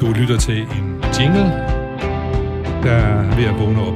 [0.00, 1.42] Du lytter til en jingle,
[2.82, 3.94] der er ved at vågne op.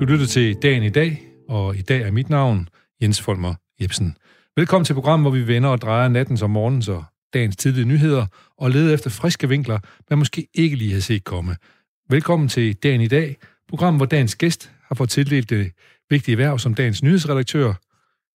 [0.00, 2.68] Du lytter til Dagen i dag, og i dag er mit navn
[3.02, 4.16] Jens Folmer Jebsen.
[4.56, 7.04] Velkommen til programmet, hvor vi vender og drejer natten og morgens og
[7.34, 8.26] dagens tidlige nyheder
[8.58, 9.78] og leder efter friske vinkler,
[10.10, 11.56] man måske ikke lige har set komme.
[12.10, 13.36] Velkommen til Dagen i dag,
[13.68, 15.72] programmet, hvor dagens gæst har fået tildelt det
[16.10, 17.72] vigtige værv som dagens nyhedsredaktør.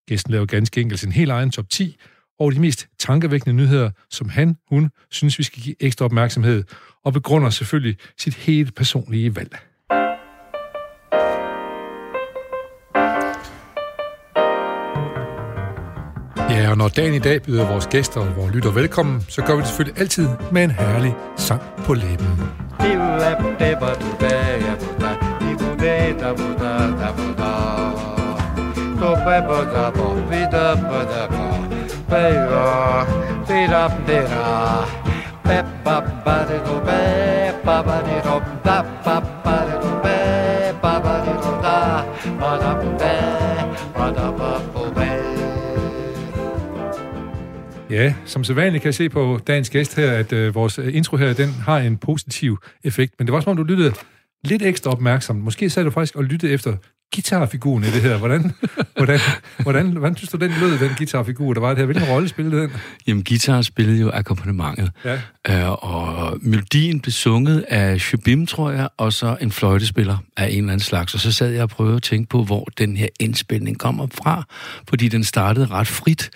[0.07, 1.97] Gæsten laver ganske enkelt sin helt egen top 10
[2.39, 6.63] over de mest tankevækkende nyheder, som han, hun, synes, vi skal give ekstra opmærksomhed,
[7.05, 9.57] og begrunder selvfølgelig sit helt personlige valg.
[16.49, 19.55] Ja, og når dagen i dag byder vores gæster og vores lytter velkommen, så gør
[19.55, 22.27] vi det selvfølgelig altid med en herlig sang på læben.
[47.89, 50.95] Ja, som så vanligt kan jeg se på dagens gæst her, at øh, vores øh,
[50.95, 53.13] intro her, den har en positiv effekt.
[53.19, 53.93] Men det var som om, du lyttede
[54.43, 55.43] lidt ekstra opmærksomt.
[55.43, 56.77] Måske sad du faktisk og lyttede efter
[57.15, 58.17] guitarfiguren i det her.
[58.17, 58.51] Hvordan,
[58.97, 59.19] hvordan,
[59.59, 61.85] hvordan, hvordan synes du, den lød, den guitarfigur, der var det her?
[61.85, 62.71] Hvilken rolle spillede den?
[63.07, 64.91] Jamen, guitar spillede jo akkompagnementet.
[65.05, 65.21] Ja.
[65.49, 70.57] Øh, og melodien blev sunget af Shabim, tror jeg, og så en fløjtespiller af en
[70.57, 71.13] eller anden slags.
[71.13, 74.43] Og så sad jeg og prøvede at tænke på, hvor den her indspilning kommer fra,
[74.89, 76.29] fordi den startede ret frit.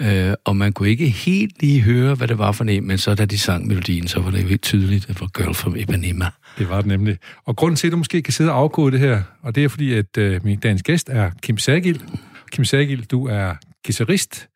[0.00, 3.14] Øh, og man kunne ikke helt lige høre, hvad det var for en, men så
[3.14, 5.76] da de sang melodien, så var det jo helt tydeligt, at det var Girl from
[5.76, 6.30] Ipanema.
[6.58, 7.18] Det var det nemlig.
[7.44, 9.68] Og grunden til, at du måske kan sidde og afkode det her, og det er
[9.68, 12.02] fordi, at øh, min dagens gæst er Kim Sagil.
[12.52, 13.54] Kim Sagil, du er
[13.86, 14.48] guitarist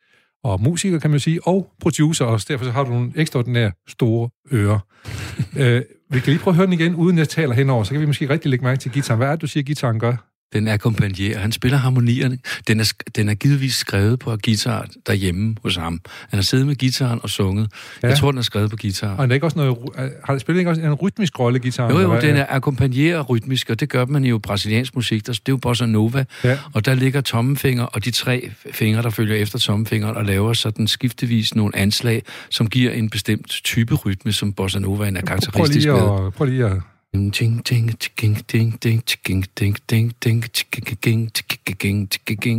[0.44, 4.30] og musiker, kan man sige, og producer, og derfor så har du nogle ekstraordinære store
[4.52, 4.78] ører.
[5.60, 8.00] øh, vi kan lige prøve at høre den igen, uden jeg taler henover, så kan
[8.00, 9.18] vi måske rigtig lægge mærke til gitaren.
[9.18, 10.31] Hvad er det, du siger, gitaren gør?
[10.52, 11.38] Den akkompagnerer.
[11.38, 12.38] Han spiller harmonierne.
[12.68, 16.00] Den er, den er givetvis skrevet på guitar derhjemme hos ham.
[16.28, 17.70] Han har siddet med gitaren og sunget.
[18.02, 18.08] Ja.
[18.08, 19.16] Jeg tror, den er skrevet på guitar.
[19.16, 19.76] Og den er ikke også noget,
[20.24, 21.92] har det spillet ikke også en rytmisk rolle, gitaren?
[21.92, 25.26] Jo, jo, den er akkompagnerer rytmisk, og det gør man jo i brasiliansk musik.
[25.26, 26.24] Det er jo bossa nova.
[26.44, 26.58] Ja.
[26.72, 30.86] Og der ligger tommefinger, og de tre fingre, der følger efter tommefingeren, og laver sådan
[30.86, 35.96] skiftevis nogle anslag, som giver en bestemt type rytme, som bossa nova er karakteristisk prøv
[35.98, 36.91] lige at, prøv lige at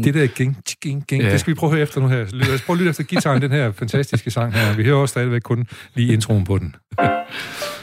[0.04, 1.32] det der ging, ging, ging, ja.
[1.32, 2.26] det skal vi prøve at høre efter nu her.
[2.32, 4.76] Lad os prøve at lytte efter gitaren, den her fantastiske sang her.
[4.76, 6.76] Vi hører også stadigvæk kun lige introen på den.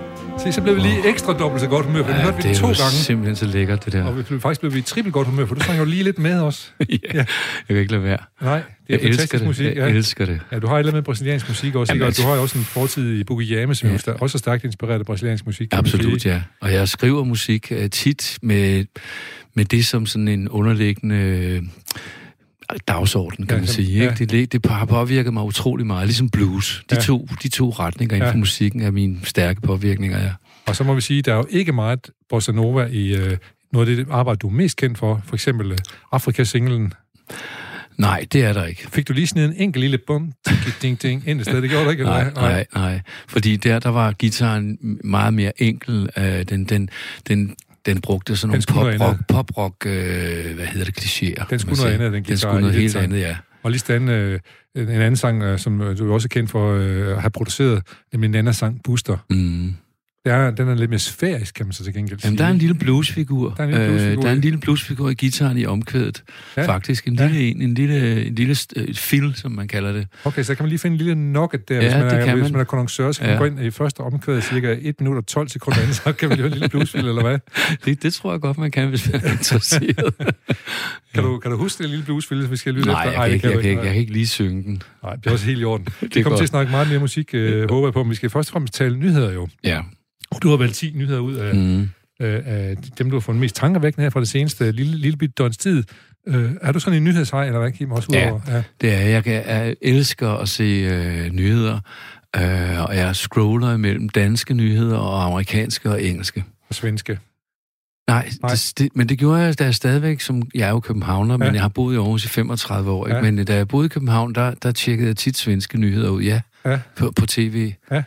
[0.43, 2.55] Se, så blev vi lige ekstra dobbelt så godt humør, for ja, det hørte vi
[2.55, 2.75] to gange.
[2.75, 4.03] det er simpelthen så lækkert, det der.
[4.03, 6.03] Og vi blev, faktisk blev vi i trippelt godt humør, for du sang jo lige
[6.03, 6.73] lidt med os.
[6.79, 7.25] ja, ja, jeg
[7.67, 8.17] kan ikke lade være.
[8.41, 9.47] Nej, det er jeg fantastisk det.
[9.47, 9.65] musik.
[9.65, 9.87] Jeg ja.
[9.87, 10.39] elsker det.
[10.51, 12.21] Ja, du har et eller andet med brasiliansk musik også, Jamen, ikke?
[12.21, 13.97] og du har jo også en fortid i Boogie Jame, som ja.
[14.07, 15.67] er også stærkt inspireret af brasiliansk musik.
[15.71, 16.41] Absolut, ja.
[16.61, 18.85] Og jeg skriver musik uh, tit med,
[19.53, 21.61] med det som sådan en underliggende
[22.87, 24.03] dagsorden, kan ja, man sige.
[24.03, 24.11] Ja.
[24.11, 24.25] Ikke?
[24.25, 26.83] Det, det har påvirket mig utrolig meget, ligesom blues.
[26.89, 27.01] De, ja.
[27.01, 28.33] to, de to retninger inden ja.
[28.33, 30.31] for musikken er mine stærke påvirkninger, ja.
[30.65, 33.37] Og så må vi sige, der er jo ikke meget bossa nova i øh,
[33.73, 35.77] noget af det arbejde, du er mest kendt for, for eksempel øh,
[36.11, 36.93] Afrika-singlen.
[37.97, 38.87] Nej, det er der ikke.
[38.91, 40.33] Fik du lige sådan en enkelt lille bum,
[40.81, 41.61] ding, ding, ind i stedet?
[41.61, 42.03] Det gjorde du ikke?
[42.03, 42.41] Nej, eller?
[42.41, 43.01] nej, nej.
[43.27, 46.09] Fordi der, der var gitaren meget mere enkel.
[46.17, 46.89] Øh, den, den,
[47.27, 47.55] den,
[47.85, 51.49] den brugte sådan nogle pop-rock, pop-rock øh, hvad hedder det, klichéer.
[51.49, 52.29] Den skulle noget andet, den guitar.
[52.29, 53.37] Den skulle noget helt andet, ja.
[53.63, 54.39] Og lige sådan øh,
[54.75, 57.83] en anden sang, øh, som du også er kendt for øh, at have produceret,
[58.13, 59.17] nemlig en anden sang, Booster.
[59.29, 59.75] Mm.
[60.25, 62.27] Ja, den er lidt mere sfærisk, kan man så til gengæld sige.
[62.27, 63.53] Jamen, der er en lille bluesfigur.
[63.53, 66.23] Der er en lille bluesfigur, øh, der er en lille bluesfigur i gitaren i omkvædet.
[66.57, 66.65] Ja.
[66.67, 67.07] Faktisk.
[67.07, 67.43] En lille, ja.
[67.43, 70.07] en, en lille, en lille uh, fil, som man kalder det.
[70.23, 72.51] Okay, så kan man lige finde en lille nugget der, ja, hvis man er, hvis
[72.51, 72.61] man.
[72.61, 73.39] er konnoisseur, så kan ja.
[73.39, 76.37] man gå ind i første omkvædet cirka 1 minut og 12 sekunder, så kan man
[76.37, 77.39] lige en lille bluesfil, eller hvad?
[77.85, 80.13] Det, det tror jeg godt, man kan, hvis man er interesseret.
[81.13, 83.17] kan, du, kan du huske det lille bluesfil, hvis vi skal lytte Nej, efter?
[83.17, 84.81] Nej, jeg, kan, jeg, jeg, jeg, jeg kan ikke lige synge den.
[85.03, 85.87] Nej, det er også helt i orden.
[86.13, 88.29] Vi kommer til at snakke meget mere musik, øh, håber jeg på, men vi skal
[88.29, 89.47] først og fremmest tale nyheder jo.
[89.63, 89.81] Ja.
[90.39, 91.81] Du har valgt 10 nyheder ud af, mm.
[92.21, 95.37] øh, af dem, du har fundet mest tankevækkende her fra det seneste lille, lille bit
[95.37, 95.83] døgns tid.
[96.27, 97.91] Øh, er du sådan en nyhedshej, eller hvad, Kim?
[97.91, 98.41] Også udover?
[98.47, 99.27] ja, ja, det er jeg.
[99.27, 101.79] Jeg, jeg elsker at se øh, nyheder,
[102.35, 106.43] øh, og jeg scroller mellem danske nyheder og amerikanske og engelske.
[106.69, 107.19] Og svenske.
[108.07, 108.51] Nej, Nej.
[108.51, 111.37] Det, det, men det gjorde jeg, da jeg stadigvæk, som jeg er jo københavner, ja.
[111.37, 113.07] men jeg har boet i Aarhus i 35 år.
[113.07, 113.15] Ikke?
[113.15, 113.31] Ja.
[113.31, 116.41] Men da jeg boede i København, der, der tjekkede jeg tit svenske nyheder ud, ja,
[116.65, 116.79] ja.
[116.95, 117.73] På, på tv.
[117.91, 118.03] Ja.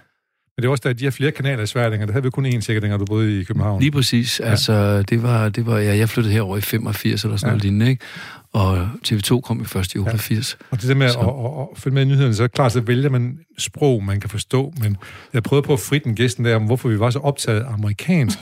[0.57, 2.47] Men det er også, da de har flere kanaler i Sverige, der havde vi kun
[2.47, 3.81] én sikkert, dengang du boede i København.
[3.81, 4.41] Lige præcis.
[4.41, 4.51] Ja.
[4.51, 7.51] Altså, det var, det var, ja, jeg flyttede herover i 85 eller sådan ja.
[7.51, 8.05] noget lignende, ikke?
[8.53, 10.57] Og TV2 kom jo først i 88.
[10.61, 10.67] Ja.
[10.71, 12.73] Og det der med at, at, at, at følge med i nyhederne, så er klart,
[12.73, 14.73] så vælger man sprog, man kan forstå.
[14.81, 14.97] Men
[15.33, 17.73] jeg prøvede på at frit den gæsten der, om hvorfor vi var så optaget af
[17.73, 18.39] amerikansk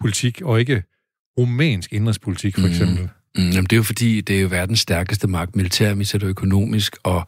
[0.00, 0.82] politik, og ikke
[1.38, 2.68] rumænsk indrigspolitik, for mm.
[2.68, 3.02] eksempel.
[3.02, 3.08] Mm.
[3.36, 6.96] Mm, jamen, det er jo fordi, det er jo verdens stærkeste magt, militærmæssigt og økonomisk,
[7.02, 7.26] og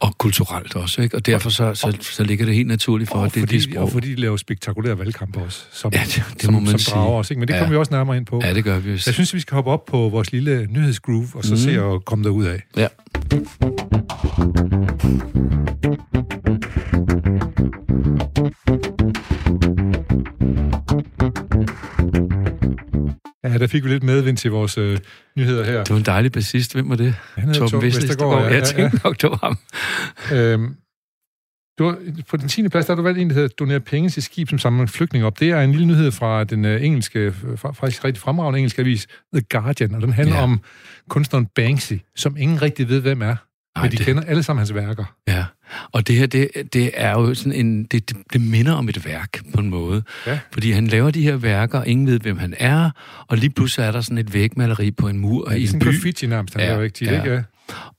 [0.00, 1.16] og kulturelt også, ikke?
[1.16, 3.60] Og derfor så, så, så ligger det helt naturligt for, og at det fordi, er
[3.60, 3.82] det sprog.
[3.82, 6.78] Og fordi de laver spektakulære valgkampe også, som, ja, det, det som, må man som
[6.78, 6.94] sige.
[6.94, 7.40] drager os, ikke?
[7.40, 7.58] Men det ja.
[7.58, 8.40] kommer vi også nærmere ind på.
[8.44, 9.10] Ja, det gør vi også.
[9.10, 11.60] Jeg synes, vi skal hoppe op på vores lille nyhedsgroove, og så mm.
[11.60, 12.62] se og komme derud af.
[12.76, 12.86] Ja.
[23.52, 24.98] Ja, der fik vi lidt medvind til vores øh,
[25.36, 25.78] nyheder her.
[25.78, 26.72] Det var en dejlig bassist.
[26.74, 27.14] Hvem var det?
[27.34, 28.42] Han hedder Torben Vestergaard.
[28.42, 28.98] Ja, jeg tænkte ja, ja.
[29.04, 29.58] nok, det var ham.
[30.38, 30.76] Øhm,
[31.78, 31.98] du har,
[32.28, 32.68] på den 10.
[32.68, 35.26] plads, der har du valgt en, der hedder Donere penge til skib, som samler flygtninge
[35.26, 35.40] op.
[35.40, 39.44] Det er en lille nyhed fra den uh, engelske, faktisk rigtig fremragende engelske avis, The
[39.50, 40.42] Guardian, og den handler ja.
[40.42, 40.60] om
[41.08, 43.36] kunstneren Banksy, som ingen rigtig ved, hvem er.
[43.76, 44.06] Ej, men de det...
[44.06, 45.04] kender alle sammen hans værker.
[45.28, 45.44] Ja,
[45.92, 47.84] og det her, det, det er jo sådan en...
[47.84, 50.02] Det, det, det minder om et værk på en måde.
[50.26, 50.38] Ja.
[50.52, 52.90] Fordi han laver de her værker, og ingen ved, hvem han er,
[53.28, 55.72] og lige pludselig er der sådan et vægmaleri på en mur ja, i en by.
[55.72, 57.22] Det er graffiti nærmest, han ja, laver ikke tit, ja.
[57.22, 57.44] ikke?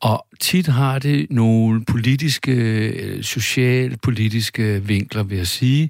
[0.01, 5.89] Og tit har det nogle politiske, øh, socialpolitiske vinkler, vil jeg sige.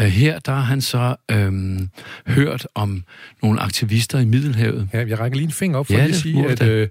[0.00, 1.88] Uh, her der har han så øhm,
[2.26, 3.04] hørt om
[3.42, 4.88] nogle aktivister i Middelhavet.
[4.92, 6.88] Ja, jeg rækker lige en finger op for ja, at sige, at, øh, at øh,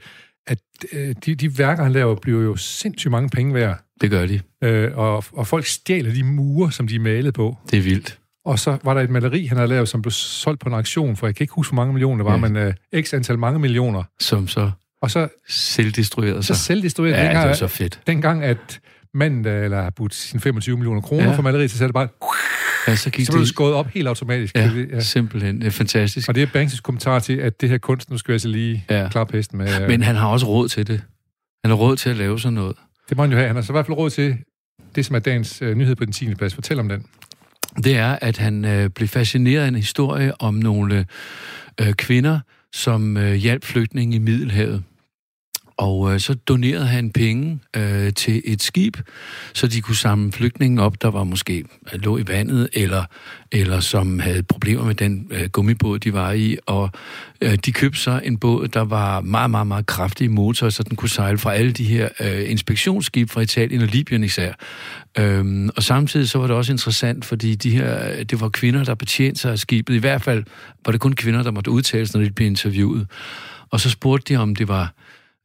[1.25, 3.79] de, de værker, han laver, bliver jo sindssygt mange penge værd.
[4.01, 4.39] Det gør de.
[4.63, 7.57] Øh, og, og folk stjæler de mure, som de er malet på.
[7.71, 8.17] Det er vildt.
[8.45, 11.15] Og så var der et maleri, han havde lavet, som blev solgt på en auktion,
[11.15, 12.47] for jeg kan ikke huske, hvor mange millioner det var, ja.
[12.47, 14.03] men øh, x antal mange millioner.
[14.19, 14.71] Som så
[15.01, 16.55] og så selvdestruerede sig.
[16.55, 17.17] Så selvdestruerede.
[17.17, 17.99] Ja, dengang, det var så fedt.
[18.07, 18.79] Dengang, at
[19.13, 21.35] manden, eller har budt sine 25 millioner kroner ja.
[21.35, 22.07] for maleriet, så sagde det bare...
[22.87, 24.55] Ja, så, gik så blev det skåret op helt automatisk.
[24.55, 25.61] Ja, ja, simpelthen.
[25.61, 26.29] Det er fantastisk.
[26.29, 28.85] Og det er Banks' kommentar til, at det her kunst, nu skal jeg så lige
[28.89, 29.07] ja.
[29.11, 29.87] klare pesten med...
[29.87, 31.01] Men han har også råd til det.
[31.63, 32.75] Han har råd til at lave sådan noget.
[33.09, 33.47] Det må han jo have.
[33.47, 34.37] Han har så i hvert fald råd til
[34.95, 36.35] det, som er dagens uh, nyhed på den 10.
[36.35, 36.53] plads.
[36.53, 37.05] Fortæl om den.
[37.83, 41.05] Det er, at han uh, blev fascineret af en historie om nogle
[41.81, 42.39] uh, kvinder,
[42.73, 44.83] som uh, hjalp flygtninge i Middelhavet.
[45.79, 48.97] Og øh, så donerede han penge øh, til et skib,
[49.53, 53.03] så de kunne samle flygtninge op, der var måske øh, lå i vandet, eller,
[53.51, 56.57] eller som havde problemer med den øh, gummibåd, de var i.
[56.65, 56.89] Og
[57.41, 60.95] øh, de købte så en båd, der var meget, meget, meget kraftig motor, så den
[60.95, 64.53] kunne sejle fra alle de her øh, inspektionsskib fra Italien og Libyen især.
[65.17, 68.83] Øhm, og samtidig så var det også interessant, fordi de her, øh, det var kvinder,
[68.83, 69.93] der betjente sig af skibet.
[69.93, 70.43] I hvert fald
[70.85, 73.07] var det kun kvinder, der måtte udtales, når de blev interviewet.
[73.69, 74.93] Og så spurgte de, om det var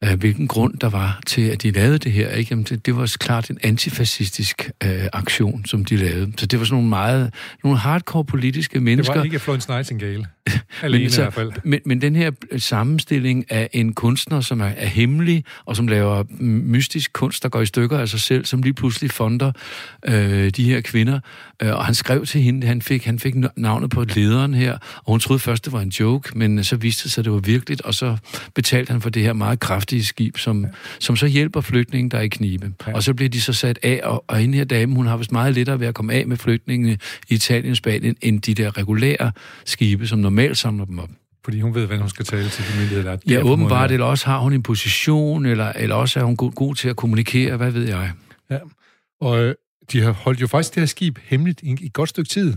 [0.05, 2.29] øh, hvilken grund der var til, at de lavede det her.
[2.29, 2.49] Ikke?
[2.49, 6.33] Jamen, det, det var klart en antifascistisk øh, aktion, som de lavede.
[6.37, 9.13] Så det var sådan nogle meget nogle hardcore politiske mennesker.
[9.13, 10.25] Det var ikke Florence Nightingale.
[10.81, 11.51] Alene men, så, i hvert fald.
[11.63, 16.23] Men, men den her sammenstilling af en kunstner, som er, er hemmelig, og som laver
[16.39, 19.51] mystisk kunst, der går i stykker af sig selv, som lige pludselig fonder
[20.05, 21.19] øh, de her kvinder.
[21.61, 25.11] Øh, og han skrev til hende, han fik, han fik navnet på lederen her, og
[25.11, 27.39] hun troede først, det var en joke, men så viste det sig, at det var
[27.39, 28.17] virkeligt, og så
[28.55, 29.59] betalte han for det her meget
[29.95, 30.69] kraftige skib, som, ja.
[30.99, 32.71] som så hjælper flygtningen, der er i knibe.
[32.87, 32.93] Ja.
[32.93, 35.31] Og så bliver de så sat af, og, og hende her dame, hun har vist
[35.31, 36.97] meget lettere ved at komme af med flygtningene
[37.29, 39.31] i Italien og Spanien, end de der regulære
[39.65, 41.09] skibe, som normalt samler dem op.
[41.43, 43.17] Fordi hun ved, hvad hun skal tale til de myndigheder.
[43.29, 46.75] Ja, åbenbart, eller også har hun en position, eller, eller også er hun god, god
[46.75, 48.11] til at kommunikere, hvad ved jeg.
[48.49, 48.57] Ja,
[49.21, 49.55] og øh,
[49.91, 52.53] de har holdt jo faktisk det her skib hemmeligt i et godt stykke tid.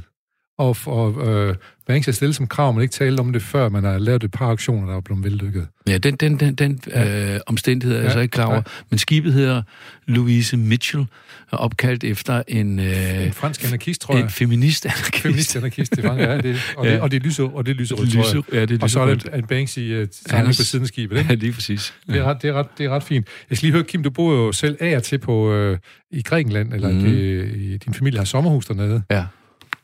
[0.58, 1.54] Og, og øh,
[1.86, 4.30] Banks er stillet som krav, man ikke tale om det, før man har lavet et
[4.30, 5.66] par aktioner, der er blevet vellykket.
[5.88, 7.34] Ja, den, den, den, den ja.
[7.34, 8.54] øh, omstændighed er ja, jeg så ikke klar over.
[8.54, 8.62] Ja.
[8.90, 9.62] Men skibet hedder
[10.06, 11.06] Louise Mitchell,
[11.52, 12.78] opkaldt efter en...
[12.78, 14.24] Øh, en fransk anarkist, tror jeg.
[14.24, 15.22] En feminist-anarkist.
[15.22, 16.40] Feminist-anarkist, det var, ja.
[16.40, 16.92] Det, og, ja.
[16.92, 18.52] det, og det er og det er lyserødt, tror jeg.
[18.52, 20.06] Ja, det er og så er det en Banks i uh,
[20.46, 21.30] på siden af skibet, ikke?
[21.32, 21.94] Ja, lige præcis.
[22.08, 22.12] Ja.
[22.12, 23.26] Det, er ret, det, er ret, det er ret fint.
[23.50, 25.78] Jeg skal lige høre, Kim, du bor jo selv af og til på, øh,
[26.10, 27.00] i Grækenland, eller mm.
[27.00, 29.02] det, i, din familie har sommerhus dernede.
[29.10, 29.24] Ja.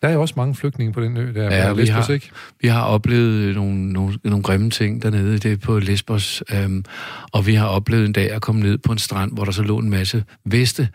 [0.05, 2.31] Der er også mange flygtninge på den ø, der ja, på vi Lesbos, har, ikke?
[2.61, 6.85] Vi har oplevet nogle, nogle, nogle grimme ting dernede, det er på Lesbos, øhm,
[7.33, 9.63] og vi har oplevet en dag at komme ned på en strand, hvor der så
[9.63, 10.89] lå en masse veste,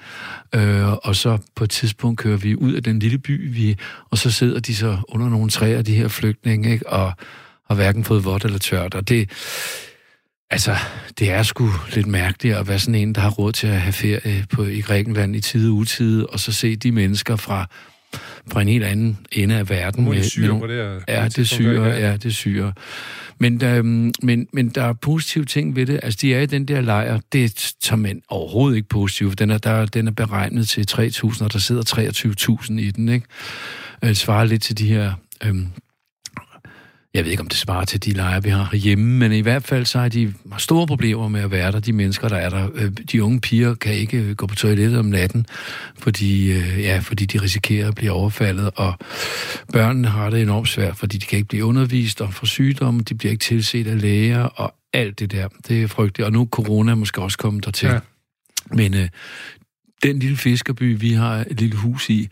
[0.55, 3.77] øh, og så på et tidspunkt kører vi ud af den lille by, vi,
[4.09, 6.89] og så sidder de så under nogle træer, de her flygtninge, ikke?
[6.89, 7.13] og
[7.69, 9.29] har hverken fået vådt eller tørt, og det,
[10.51, 10.75] Altså,
[11.19, 13.93] det er sgu lidt mærkeligt at være sådan en, der har råd til at have
[13.93, 17.67] ferie på, i Grækenland i tide og utide, og så se de mennesker fra,
[18.51, 20.09] fra en helt anden ende af verden.
[20.09, 22.73] Med, syre med det her, ja, det er syre, ja, det er syre.
[23.39, 25.99] Men, øhm, men, men der er positive ting ved det.
[26.03, 27.19] Altså, de er i den der lejr.
[27.33, 29.39] Det er som en overhovedet ikke positivt.
[29.39, 33.25] Den er, der, den er beregnet til 3.000, og der sidder 23.000 i den, ikke?
[34.03, 35.13] Det svarer lidt til de her...
[35.43, 35.67] Øhm,
[37.13, 39.63] jeg ved ikke, om det svarer til de lejre, vi har hjemme, men i hvert
[39.63, 42.69] fald så har de store problemer med at være der, de mennesker, der er der.
[42.75, 45.45] Øh, de unge piger kan ikke gå på toilettet om natten,
[45.97, 48.93] fordi, øh, ja, fordi de risikerer at blive overfaldet, og
[49.73, 53.15] børnene har det enormt svært, fordi de kan ikke blive undervist om for sygdomme, de
[53.15, 55.47] bliver ikke tilset af læger, og alt det der.
[55.67, 57.89] Det er frygteligt, og nu er corona måske også kommet dertil.
[57.89, 57.99] Ja.
[58.73, 59.09] Men øh,
[60.03, 62.27] den lille fiskerby, vi har et lille hus i,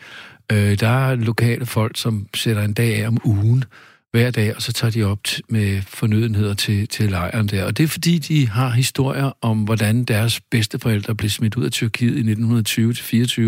[0.52, 3.64] øh, der er lokale folk, som sætter en dag af om ugen,
[4.12, 7.64] hver dag, og så tager de op med fornødenheder til, til lejren der.
[7.64, 11.72] Og det er fordi, de har historier om, hvordan deres bedsteforældre blev smidt ud af
[11.72, 13.42] Tyrkiet i 1920-24.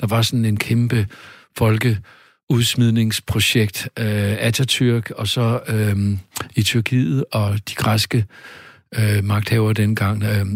[0.00, 1.06] Der var sådan en kæmpe
[1.58, 1.98] folke
[2.48, 6.18] udsmidningsprojekt øh, Atatürk, og så øh,
[6.54, 8.24] i Tyrkiet, og de græske
[8.98, 10.46] øh, magthavere dengang øh,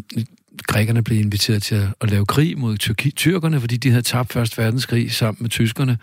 [0.62, 4.32] grækerne blev inviteret til at, at lave krig mod tyrki, tyrkerne, fordi de havde tabt
[4.32, 5.98] Første Verdenskrig sammen med tyskerne.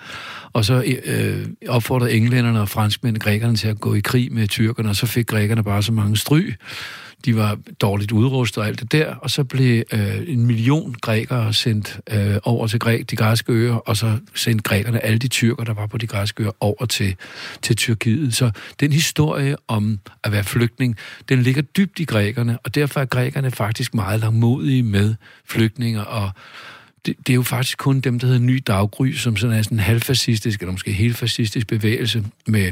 [0.54, 4.90] Og så øh, opfordrede englænderne og franskmændene grækerne til at gå i krig med tyrkerne,
[4.90, 6.56] og så fik grækerne bare så mange stryg,
[7.26, 11.54] de var dårligt udrustet og alt det der, og så blev øh, en million grækere
[11.54, 15.64] sendt øh, over til Græk, de græske øer, og så sendte grækerne alle de tyrker,
[15.64, 17.16] der var på de græske øer, over til,
[17.62, 18.36] til Tyrkiet.
[18.36, 20.98] Så den historie om at være flygtning,
[21.30, 25.16] den ligger dybt i grækerne, og derfor er grækerne faktisk meget langmodige med
[25.46, 26.32] flygtninger, og
[27.06, 29.78] det, det er jo faktisk kun dem, der hedder Ny Daggry, som sådan er sådan
[29.78, 32.72] en halvfascistisk, eller måske helt fascistisk bevægelse med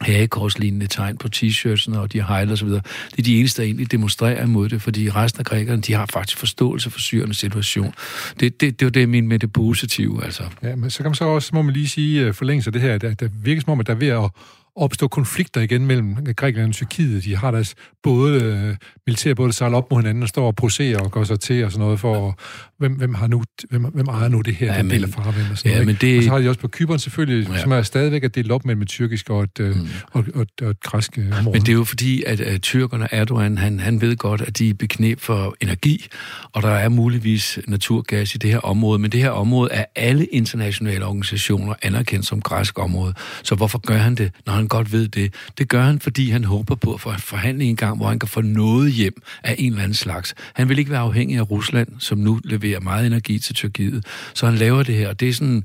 [0.00, 2.68] hagekorslignende tegn på t-shirtsene og de hejler osv.
[2.68, 2.82] Det
[3.18, 6.38] er de eneste, der egentlig demonstrerer imod det, fordi resten af grækerne, de har faktisk
[6.38, 7.94] forståelse for syrernes situation.
[8.40, 10.42] Det, det, det var det, jeg med det positive, altså.
[10.62, 12.82] Ja, men så kan man så også, må man lige sige, øh, forlængelse af det
[12.82, 14.30] her, der, der virker som om, at der er ved at
[14.76, 17.24] opstå konflikter igen mellem Grækenland og Tyrkiet.
[17.24, 18.76] De har deres både øh,
[19.06, 21.72] militær både sejler op mod hinanden og står og poserer og går sig til og
[21.72, 22.38] sådan noget for,
[22.78, 25.08] hvem, hvem, har nu, hvem, hvem ejer nu det her, ja, den men, del af
[25.08, 25.86] farvandet og sådan ja, noget.
[25.86, 26.18] Men det...
[26.18, 27.60] Og så har de også på Kyberen selvfølgelig, ja.
[27.60, 29.88] som er stadigvæk at dele op mellem et tyrkisk og et, øh, mm.
[30.12, 31.52] og, og, og et græsk øh, område.
[31.52, 34.70] Men det er jo fordi, at, at tyrkerne, Erdogan, han, han ved godt, at de
[34.70, 36.06] er beknep for energi,
[36.52, 40.24] og der er muligvis naturgas i det her område, men det her område er alle
[40.24, 43.14] internationale organisationer anerkendt som græsk område.
[43.42, 45.34] Så hvorfor gør han det, når han godt ved det?
[45.58, 48.40] Det gør han, fordi han håber på at forhandle en gang, hvor han kan få
[48.40, 50.34] noget hjem af en eller anden slags.
[50.54, 54.06] Han vil ikke være afhængig af Rusland, som nu leverer meget energi til Tyrkiet.
[54.34, 55.12] Så han laver det her.
[55.12, 55.64] Det er sådan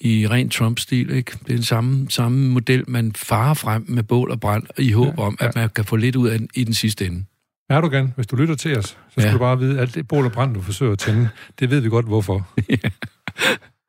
[0.00, 1.32] i ren Trump-stil, ikke?
[1.32, 5.14] Det er den samme, samme model, man farer frem med bål og brand i håb
[5.18, 7.24] ja, om, at man kan få lidt ud af den i den sidste ende.
[7.70, 9.32] Erdogan, hvis du lytter til os, så skal ja.
[9.32, 11.28] du bare vide, at alt det bål og brand, du forsøger at tænde,
[11.60, 12.48] det ved vi godt, hvorfor.
[12.70, 12.88] ja.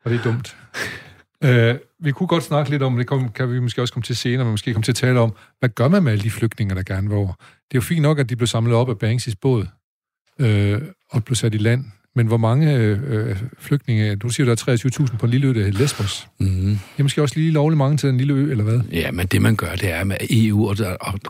[0.06, 0.58] Og det er dumt.
[1.44, 4.16] Øh, vi kunne godt snakke lidt om, det kom, kan vi måske også komme til
[4.16, 6.76] senere, men måske komme til at tale om, hvad gør man med alle de flygtninge,
[6.76, 7.34] der gerne vil over?
[7.38, 9.68] Det er jo fint nok, at de blev samlet op af Banksy's båd
[10.40, 11.86] øh, og blev sat i land.
[12.18, 15.64] Men hvor mange øh, flygtninge, du siger, der er 23.000 på en lille ø, der
[15.64, 16.28] hedder Lesbos.
[16.40, 16.70] Mm-hmm.
[16.70, 18.80] Det er måske også lige lovligt mange til en lille ø, eller hvad?
[18.92, 20.76] Ja, men det man gør, det er, at EU og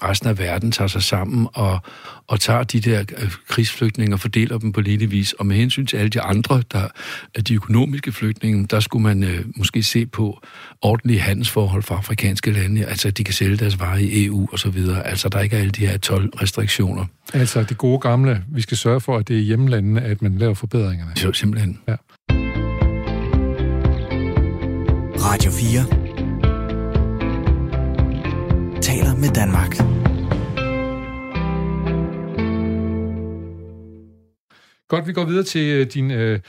[0.03, 1.79] resten af verden tager sig sammen og,
[2.27, 5.33] og tager de der øh, krigsflygtninge og fordeler dem på lille vis.
[5.33, 6.87] Og med hensyn til alle de andre, der
[7.35, 10.41] er de økonomiske flygtninge, der skulle man øh, måske se på
[10.81, 14.59] ordentlige handelsforhold for afrikanske lande, altså at de kan sælge deres varer i EU og
[14.59, 15.07] så videre.
[15.07, 17.05] Altså der ikke er alle de her 12 restriktioner.
[17.33, 20.53] Altså det gode gamle, vi skal sørge for, at det er hjemlandene, at man laver
[20.53, 21.11] forbedringerne.
[21.23, 21.79] Jo, simpelthen.
[21.87, 21.95] Ja.
[25.19, 26.07] Radio 4
[28.81, 29.71] taler med Danmark.
[34.87, 36.39] Godt, vi går videre til øh, din, øh,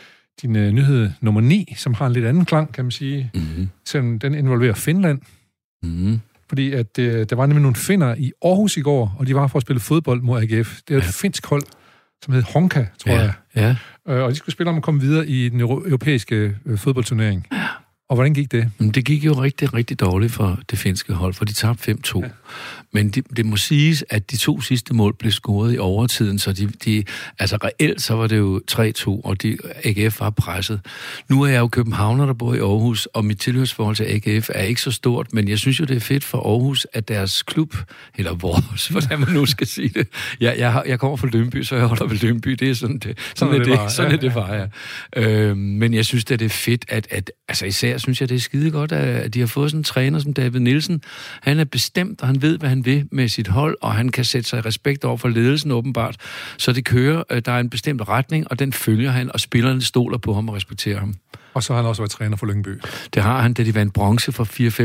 [0.43, 3.31] din øh, nyhed nummer 9, som har en lidt anden klang, kan man sige.
[3.35, 3.69] Mm-hmm.
[3.87, 5.21] Selvom den involverer Finland.
[5.83, 6.21] Mm-hmm.
[6.49, 9.47] Fordi at, øh, der var nemlig nogle finder i Aarhus i går, og de var
[9.47, 10.81] for at spille fodbold mod AGF.
[10.89, 11.09] Det er ja.
[11.09, 11.63] et finsk hold,
[12.25, 13.21] som hed Honka, tror ja.
[13.21, 13.33] jeg.
[13.57, 13.77] Ja.
[14.15, 17.47] Øh, og de skulle spille om at komme videre i den europæiske øh, fodboldturnering.
[17.53, 17.58] Ja.
[18.09, 18.71] Og hvordan gik det?
[18.95, 22.21] Det gik jo rigtig, rigtig dårligt for det finske hold, for de tabte 5-2.
[22.21, 22.29] Ja.
[22.93, 26.53] Men det, det må siges, at de to sidste mål blev scoret i overtiden, så
[26.53, 27.05] de, de,
[27.39, 30.81] altså reelt så var det jo 3-2, og de, AGF var presset.
[31.29, 34.63] Nu er jeg jo københavner, der bor i Aarhus, og mit tilhørsforhold til AGF er
[34.63, 37.77] ikke så stort, men jeg synes jo, det er fedt for Aarhus, at deres klub,
[38.15, 40.09] eller vores, hvordan man nu skal sige det,
[40.41, 43.03] jeg, jeg, jeg kommer fra Lønby, så jeg holder ved Lønby, det er sådan, det,
[43.03, 44.67] sådan, sådan er det, det bare, sådan ja, er det bare, ja.
[45.17, 48.41] Øh, men jeg synes, det er fedt, at, at altså især synes jeg, det er
[48.41, 51.03] skide godt, at de har fået sådan en træner som David Nielsen.
[51.43, 54.25] Han er bestemt, og han ved, hvad han vil med sit hold, og han kan
[54.25, 56.17] sætte sig i respekt over for ledelsen åbenbart.
[56.59, 59.83] Så det kører, øh, der er en bestemt retning, og den følger han, og spillerne
[59.83, 61.15] stoler på ham og respekterer ham.
[61.55, 62.81] Og så har han også været træner for Lyngby.
[63.15, 64.45] Det har han, da de vandt bronze for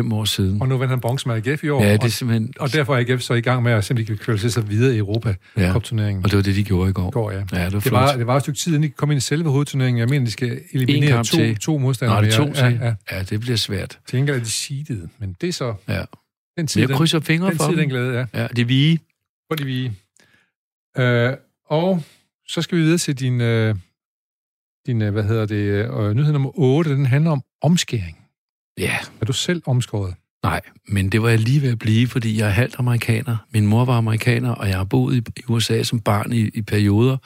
[0.09, 0.61] 4-5 år siden.
[0.61, 1.83] Og nu vandt han bronze med AGF i år.
[1.83, 2.53] Ja, det er simpelthen...
[2.57, 4.97] Og, og derfor er AGF så i gang med at simpelthen kvalificere sig videre i
[4.97, 5.73] europa ja.
[5.83, 7.09] turneringen og det var det, de gjorde i går.
[7.09, 7.37] går ja.
[7.37, 9.21] ja det, var det, var, det var et stykke tid, inden de kom ind i
[9.21, 9.99] selve hovedturneringen.
[9.99, 11.57] Jeg mener, de skal eliminere to, til.
[11.57, 12.21] to modstandere.
[12.21, 12.63] Nå, det to til.
[12.81, 12.93] Ja, ja.
[13.11, 13.99] ja, det bliver svært.
[14.07, 15.73] Til gengæld er de seedet, men det er så...
[15.87, 16.03] Ja.
[16.57, 18.41] Den tid, jeg krydser fingre den, for den tid, den glæde, ja.
[18.41, 18.99] Ja, det er vige.
[19.51, 19.93] For de vige.
[20.97, 21.33] Øh,
[21.69, 22.03] og
[22.47, 23.75] så skal vi videre til din, øh,
[24.87, 26.91] din øh, hvad hedder det, øh, nyhed nummer 8.
[26.91, 28.17] Den handler om omskæring.
[28.77, 28.95] Ja.
[29.21, 30.13] Er du selv omskåret?
[30.43, 33.37] Nej, men det var jeg lige ved at blive, fordi jeg er halvt amerikaner.
[33.53, 37.17] Min mor var amerikaner, og jeg har boet i USA som barn i, i perioder,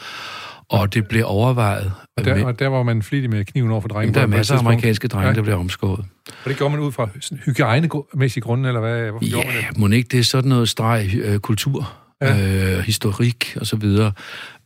[0.69, 1.91] og det blev overvejet.
[2.17, 4.13] Og der, og der var man flittig med kniven over for drenge?
[4.13, 5.33] Der er masser af amerikanske drenge, ja.
[5.33, 6.05] der bliver omskåret.
[6.43, 7.09] Og det gjorde man ud fra
[7.45, 9.11] hygiejnemæssige grunde, eller hvad?
[9.11, 9.77] Hvorfor ja, man det?
[9.77, 12.77] må ikke det er sådan noget streg øh, kultur, ja.
[12.77, 14.11] øh, historik og så videre.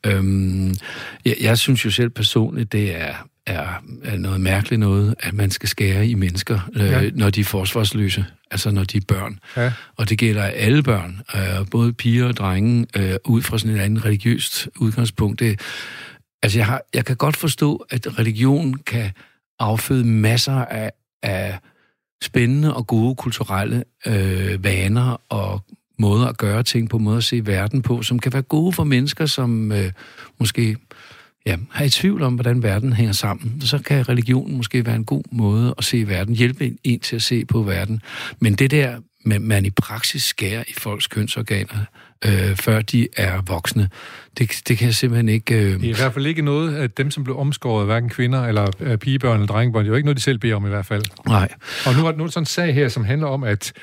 [0.06, 0.76] Øhm,
[1.26, 3.14] jeg, jeg synes jo selv personligt, det er,
[3.46, 7.10] er, er noget mærkeligt noget, at man skal skære i mennesker, øh, ja.
[7.14, 9.40] når de er forsvarsløse, altså når de er børn.
[9.58, 9.74] Ja.
[9.98, 13.82] Og det gælder alle børn, øh, både piger og drenge, øh, ud fra sådan et
[13.82, 15.40] andet religiøst udgangspunkt.
[15.40, 15.60] Det,
[16.44, 19.12] altså jeg, har, jeg kan godt forstå, at religion kan
[19.60, 20.92] afføde masser af,
[21.24, 21.60] af
[22.24, 25.64] spændende og gode kulturelle øh, vaner og
[26.02, 28.84] måder at gøre ting på, måder at se verden på, som kan være gode for
[28.84, 29.92] mennesker, som øh,
[30.40, 30.78] måske
[31.46, 33.62] ja, har i tvivl om, hvordan verden hænger sammen.
[33.62, 37.22] Så kan religionen måske være en god måde at se verden, hjælpe en til at
[37.22, 38.02] se på verden.
[38.40, 41.86] Men det der, med, man i praksis skærer i folks kønsorganer,
[42.26, 43.90] øh, før de er voksne,
[44.38, 45.56] det, det kan jeg simpelthen ikke...
[45.56, 45.80] Øh...
[45.80, 48.68] Det er i hvert fald ikke noget, at dem, som blev omskåret, hverken kvinder eller
[48.80, 50.86] øh, pigebørn eller drengebørn, det er jo ikke noget, de selv beder om i hvert
[50.86, 51.04] fald.
[51.28, 51.50] Nej.
[51.86, 53.74] Og nu er, nu er der sådan en sag her, som handler om, at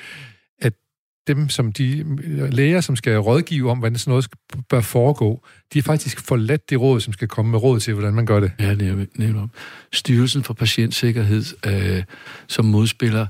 [1.29, 2.05] dem, som de
[2.51, 4.27] læger, som skal rådgive om, hvordan sådan noget
[4.69, 5.43] bør foregå,
[5.73, 8.41] de har faktisk forladt det råd, som skal komme med råd til, hvordan man gør
[8.41, 8.53] det.
[8.61, 9.49] Ja, det er netop.
[9.93, 12.03] Styrelsen for Patientsikkerhed, øh,
[12.49, 13.27] som modspiller,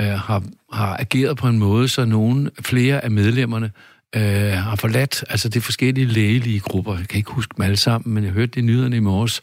[0.00, 3.70] øh, har, har ageret på en måde, så nogle, flere af medlemmerne
[4.16, 7.76] øh, har forladt, altså det er forskellige lægelige grupper, jeg kan ikke huske dem alle
[7.76, 9.40] sammen, men jeg hørte det i nyhederne i morges,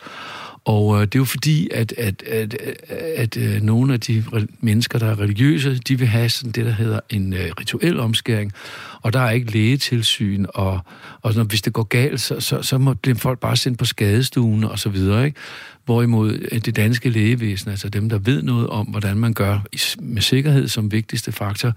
[0.65, 2.57] og øh, det er jo fordi, at, at, at,
[3.15, 4.23] at, øh, nogle af de
[4.59, 8.53] mennesker, der er religiøse, de vil have sådan det, der hedder en øh, rituel omskæring.
[9.01, 10.79] Og der er ikke lægetilsyn, og,
[11.21, 13.85] og når, hvis det går galt, så, så, så må blive folk bare sendt på
[13.85, 15.25] skadestuen og så videre.
[15.25, 15.37] Ikke?
[15.85, 19.59] Hvorimod øh, det danske lægevæsen, altså dem, der ved noget om, hvordan man gør
[19.99, 21.73] med sikkerhed som vigtigste faktor,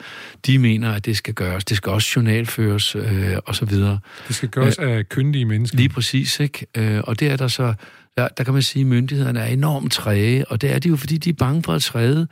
[0.47, 1.65] de mener, at det skal gøres.
[1.65, 3.99] Det skal også journalføres øh, og så videre.
[4.29, 5.79] Det skal gøres øh, af kyndige mennesker.
[5.79, 6.67] Lige præcis, ikke?
[6.77, 7.75] Øh, og det er der så
[8.17, 10.97] der, der kan man sige, at myndighederne er enormt træge, og det er de jo,
[10.97, 12.29] fordi de er bange for at træde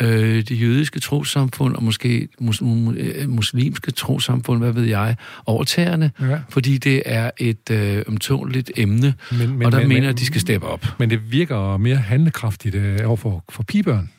[0.00, 6.12] øh, det jødiske trosamfund og måske mus, øh, muslimske trosamfund, hvad ved jeg, over tæerne,
[6.20, 6.40] ja.
[6.48, 10.26] fordi det er et øh, omtåligt emne, men, men, og der men, mener, at de
[10.26, 10.86] skal steppe op.
[10.98, 14.10] Men det virker mere handlekraftigt øh, over for, for pigebørn.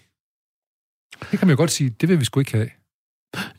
[1.31, 2.69] Det kan man jo godt sige, det vil vi sgu ikke have.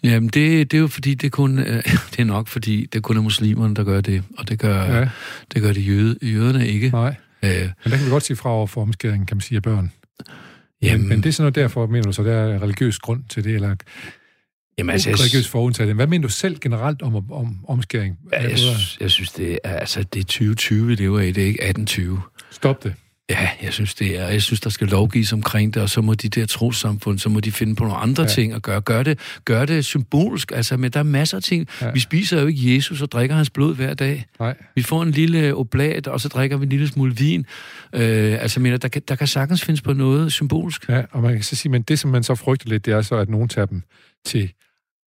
[0.02, 1.66] Jamen, det, det er jo fordi, det, kun, øh,
[2.11, 5.09] det er nok fordi, det kun er muslimerne, der gør det, og det gør, ja.
[5.55, 6.90] det, gør det jøde, jøderne ikke.
[6.90, 7.14] Nej.
[7.44, 9.62] Øh, men der kan vi godt sige fra over for omskæring, kan man sige, af
[9.62, 9.92] børn.
[10.83, 13.24] Jamen, men, men det er sådan noget derfor, mener du så, der er religiøs grund
[13.28, 13.74] til det, eller
[14.78, 15.94] Jamen, altså, religiøs forundtagelse.
[15.94, 18.18] Hvad mener du selv generelt om, om omskæring?
[18.33, 21.42] Ja, jeg, synes, jeg synes, det er, altså, det er 2020, vi lever i, det
[21.42, 22.20] er ikke 1820.
[22.50, 22.94] Stop det.
[23.30, 24.28] Ja, jeg synes det er.
[24.28, 27.40] Jeg synes, der skal lovgives omkring det, og så må de der trosamfund, så må
[27.40, 28.28] de finde på nogle andre ja.
[28.28, 28.80] ting at gøre.
[28.80, 30.52] Gør det, gør det symbolsk.
[30.52, 31.68] Altså, men der er masser af ting.
[31.80, 31.90] Ja.
[31.90, 34.26] Vi spiser jo ikke Jesus og drikker hans blod hver dag.
[34.40, 34.56] Nej.
[34.74, 37.46] Vi får en lille oblat, og så drikker vi en lille smule vin.
[37.92, 40.88] Øh, altså, men der, kan, der kan sagtens findes på noget symbolsk.
[40.88, 43.02] Ja, og man kan så sige, men det, som man så frygter lidt, det er
[43.02, 43.82] så, at nogen tager dem
[44.24, 44.52] til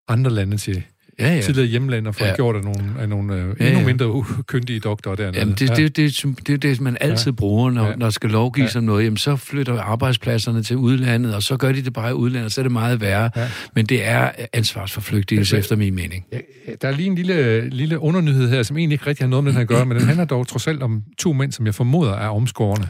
[0.08, 0.84] andre lande til
[1.18, 1.40] ja, ja.
[1.40, 2.34] tidligere hjemland og får ja.
[2.34, 3.70] gjort af nogle, af nogle øh, ja, ja.
[3.70, 5.38] endnu mindre ukyndige doktorer dernede.
[5.38, 5.74] Jamen, det, ja.
[5.74, 7.36] det, det, det, det, man altid ja.
[7.36, 7.96] bruger, når, ja.
[7.96, 8.78] når skal lovgives ja.
[8.78, 9.04] om noget.
[9.04, 12.60] Jamen, så flytter arbejdspladserne til udlandet, og så gør de det bare i udlandet, så
[12.60, 13.30] er det meget værre.
[13.36, 13.50] Ja.
[13.74, 16.24] Men det er ansvarsforflygtigelse, efter min mening.
[16.32, 16.38] Ja,
[16.82, 19.52] der er lige en lille, lille undernyhed her, som egentlig ikke rigtig har noget med
[19.52, 21.74] den her at gøre, men den handler dog trods alt om to mænd, som jeg
[21.74, 22.88] formoder er omskårende.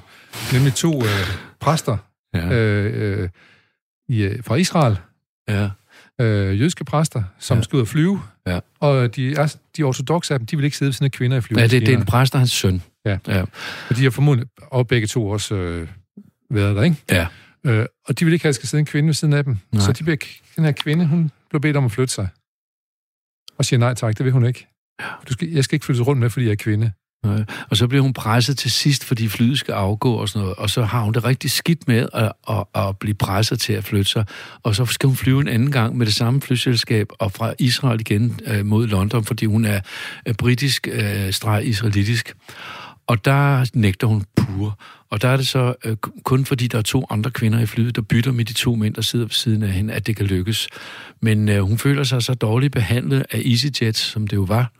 [0.53, 1.09] Nemlig to øh,
[1.61, 1.97] præster
[2.35, 2.53] ja.
[2.53, 3.29] øh, øh,
[4.09, 4.97] i, øh, fra Israel.
[5.49, 5.69] Ja
[6.21, 7.59] øh, jødiske præster, som Ja.
[7.59, 7.63] ja.
[7.63, 8.21] skal ud og flyve.
[8.47, 8.61] Ja.
[8.81, 11.35] Og de, er, de ortodoxe af dem, de vil ikke sidde ved siden af kvinder
[11.35, 11.81] i Ja, flyvemaskiner.
[11.81, 12.83] det, det er en præst og hans søn.
[13.05, 13.19] Ja.
[13.29, 13.41] ja.
[13.91, 15.89] Og de har formodentlig, og begge to også øh,
[16.51, 16.97] været der, ikke?
[17.11, 17.27] Ja.
[17.67, 19.45] Øh, og de vil ikke have, at der skal sidde en kvinde ved siden af
[19.45, 19.57] dem.
[19.73, 19.81] Nej.
[19.83, 20.17] Så de bliver,
[20.57, 22.29] den her kvinde, hun blev bedt om at flytte sig.
[23.59, 24.67] Og siger nej tak, det vil hun ikke.
[25.29, 26.93] Du skal, jeg skal ikke flyttes rundt med, fordi jeg er kvinde.
[27.25, 27.45] Nej.
[27.71, 30.57] Og så bliver hun presset til sidst, fordi flyet skal afgå og sådan noget.
[30.57, 33.85] Og så har hun det rigtig skidt med at, at, at blive presset til at
[33.85, 34.25] flytte sig.
[34.63, 38.01] Og så skal hun flyve en anden gang med det samme flyselskab og fra Israel
[38.01, 39.81] igen øh, mod London, fordi hun er
[40.27, 42.35] øh, britisk øh, streg israelitisk.
[43.07, 44.79] Og der nægter hun pur.
[45.11, 47.97] Og der er det så øh, kun fordi, der er to andre kvinder i flyet,
[47.97, 50.27] der bytter med de to mænd, der sidder ved siden af hende, at det kan
[50.27, 50.69] lykkes.
[51.21, 54.73] Men øh, hun føler sig så dårligt behandlet af EasyJet, som det jo var,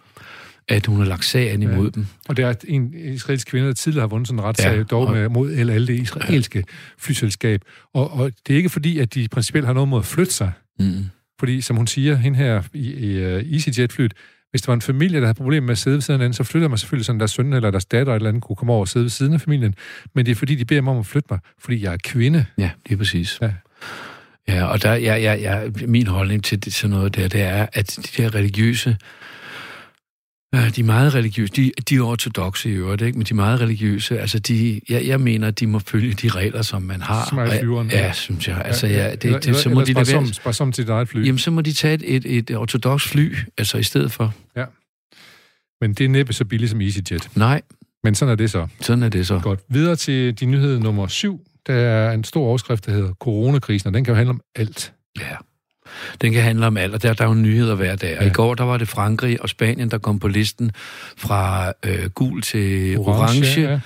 [0.69, 1.91] at hun har lagt sagen imod Ja.
[1.95, 2.07] dem.
[2.29, 4.83] Og det er en israelsk kvinde, der tidligere har vundet sådan en retssag, Ja, ja,
[4.83, 6.65] dog og- med, mod LL, det israelske
[6.99, 7.61] flyselskab.
[7.95, 10.53] Og, og det er ikke fordi, at de principielt har noget mod at flytte sig.
[10.79, 11.05] Mm.
[11.39, 14.15] Fordi, som hun siger, hende her i, i uh, EasyJet-flyet,
[14.51, 16.35] hvis der var en familie, der havde problemer med at sidde ved siden af anden,
[16.35, 18.57] så flytter man selvfølgelig sådan, deres søn eller deres datter eller et eller andet kunne
[18.57, 19.75] komme over og sidde ved siden af familien.
[20.15, 22.45] Men det er fordi, de beder mig om at flytte mig, fordi jeg er kvinde.
[22.59, 23.39] Ja, lige præcis.
[23.43, 23.51] Ja.
[24.49, 27.67] Ja, og der, ja, ja, ja, min holdning til det, sådan noget der, det er,
[27.73, 28.97] at de der religiøse, øh,
[30.55, 33.19] de er meget religiøse, de, de er ortodoxe i øvrigt, ikke?
[33.19, 36.29] men de er meget religiøse, altså de, jeg, jeg mener, at de må følge de
[36.29, 37.29] regler, som man har.
[37.29, 37.91] Som er i flyveren.
[37.91, 38.63] Ja, synes jeg.
[38.65, 41.27] Altså, ja, det, eller, det, så må de bare, som, som til eget fly.
[41.27, 44.35] Jamen, så må de tage et, et, et ortodox fly, altså i stedet for.
[45.81, 47.29] Men det er næppe så billigt som EasyJet.
[47.37, 47.63] Nej,
[48.05, 48.67] Men sådan er det så.
[48.81, 49.39] sådan er det så.
[49.39, 49.61] Godt.
[49.69, 51.41] Videre til din nyhed nummer syv.
[51.67, 54.93] Der er en stor overskrift, der hedder coronakrisen, og den kan jo handle om alt.
[55.21, 55.37] Ja.
[56.21, 58.19] Den kan handle om alt, og der, der er jo nyheder hver dag.
[58.19, 58.31] Og Ja.
[58.31, 60.71] i går, der var det Frankrig og Spanien, der kom på listen
[61.17, 63.21] fra øh, gul til orange.
[63.23, 63.81] orange ja.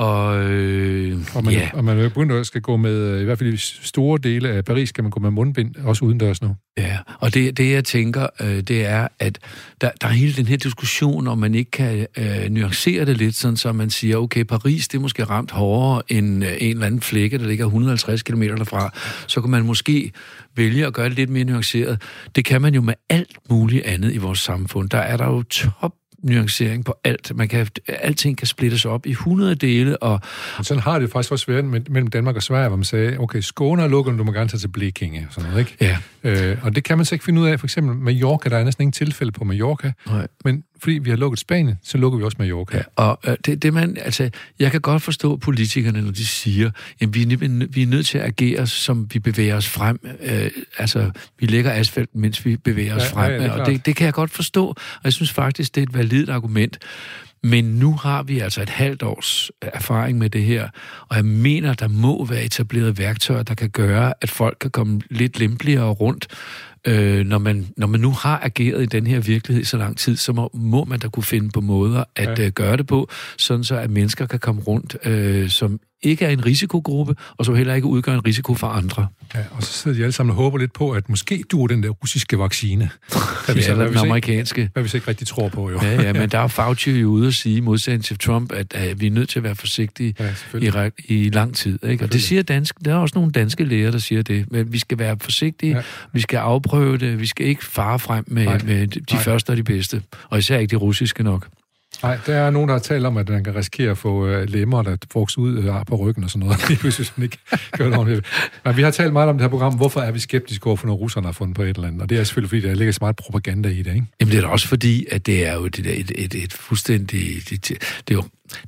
[0.00, 3.24] Og, øh, Og man, ja, og man er begyndt at skal gå med, øh, i
[3.24, 6.56] hvert fald i store dele af Paris, skal man gå med mundbind, også udendørs nu.
[6.78, 9.38] ja, og det, det jeg tænker, øh, det er, at
[9.80, 13.34] der, der er hele den her diskussion, om man ikke kan øh, nuancere det lidt,
[13.34, 16.86] sådan så man siger, okay, Paris, det er måske ramt hårdere end øh, en eller
[16.86, 18.92] anden flække, der ligger 150 km derfra.
[19.26, 20.12] Så kan man måske
[20.56, 22.02] vælge at gøre det lidt mere nuanceret.
[22.36, 24.90] Det kan man jo med alt muligt andet i vores samfund.
[24.90, 27.36] Der er der jo top nuancering på alt.
[27.36, 30.20] Man kan, alting kan splittes op i 100 dele, og
[30.56, 33.40] Men sådan har det faktisk også været mellem Danmark og Sverige, hvor man sagde, okay,
[33.40, 35.76] Skåne er lukket, du må gerne tage til Blekinge, sådan noget, ikke?
[35.80, 37.60] ja, Øh, og det kan man så ikke finde ud af.
[37.60, 40.26] For eksempel Mallorca, der er næsten ingen tilfælde på Mallorca, nej.
[40.44, 42.76] men fordi vi har lukket Spanien, så lukker vi også Mallorca.
[42.76, 46.70] Ja, og øh, det, det man, altså, jeg kan godt forstå politikerne, når de siger,
[47.00, 49.98] at vi, er vi er nødt til at agere, som vi bevæger os frem.
[50.22, 53.32] Øh, altså, vi lægger asfalt, mens vi bevæger os Ja, frem.
[53.32, 55.80] ja, ja, det og det, det kan jeg godt forstå, og jeg synes faktisk, det
[55.80, 56.78] er et validt argument.
[57.42, 60.68] Men nu har vi altså et halvt års erfaring med det her,
[61.08, 65.00] og jeg mener, der må være etableret værktøjer, der kan gøre, at folk kan komme
[65.10, 66.26] lidt lempeligere rundt.
[66.86, 70.16] Øh, når, man, når man nu har ageret i den her virkelighed så lang tid,
[70.16, 72.44] så må, må man da kunne finde på måder at Ja.
[72.46, 76.30] øh, gøre det på, sådan så at mennesker kan komme rundt, øh, som ikke er
[76.30, 79.06] en risikogruppe, og som heller ikke udgør en risiko for andre.
[79.34, 81.66] Ja, og så sidder de alle sammen og håber lidt på, at måske du er
[81.66, 82.90] den der russiske vaccine.
[83.44, 84.70] Hvad vi, Ja, så, hvad, vi den så ikke, amerikanske.
[84.72, 85.78] hvad vi så ikke rigtig tror på, jo.
[85.82, 89.00] Ja, ja, men der er Fauci jo ude at sige, modsætning til Trump, at, at
[89.00, 90.14] vi er nødt til at være forsigtige
[90.54, 91.78] Ja, i, i lang tid.
[91.84, 92.04] Ikke?
[92.04, 94.52] Og det siger dansk, der er også nogle danske læger, der siger det.
[94.52, 95.76] Men vi skal være forsigtige, Ja.
[95.76, 95.82] ja.
[96.12, 98.58] vi skal afprøve det, vi skal ikke fare frem med, Nej.
[98.64, 99.22] med de Nej.
[99.22, 100.02] første og de bedste.
[100.28, 101.46] Og især ikke de russiske nok.
[102.02, 104.48] Nej, der er nogen, der har talt om, at man kan risikere at få øh,
[104.48, 107.38] lemmer, der vokser ud øh, på ryggen og sådan noget, lige pludselig, hvis man ikke
[107.78, 108.26] gør det ordentligt.
[108.64, 110.86] Men vi har talt meget om det her program, hvorfor er vi skeptiske over for,
[110.86, 112.02] når russerne har fundet på et eller andet.
[112.02, 114.06] Og det er selvfølgelig, fordi der ligger så meget propaganda i det, ikke?
[114.20, 117.50] Jamen det er da også fordi, at det er jo et, et, et, et fuldstændig...
[117.50, 117.78] Det, det
[118.10, 118.22] er jo,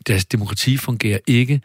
[0.06, 1.60] deres demokrati fungerer ikke.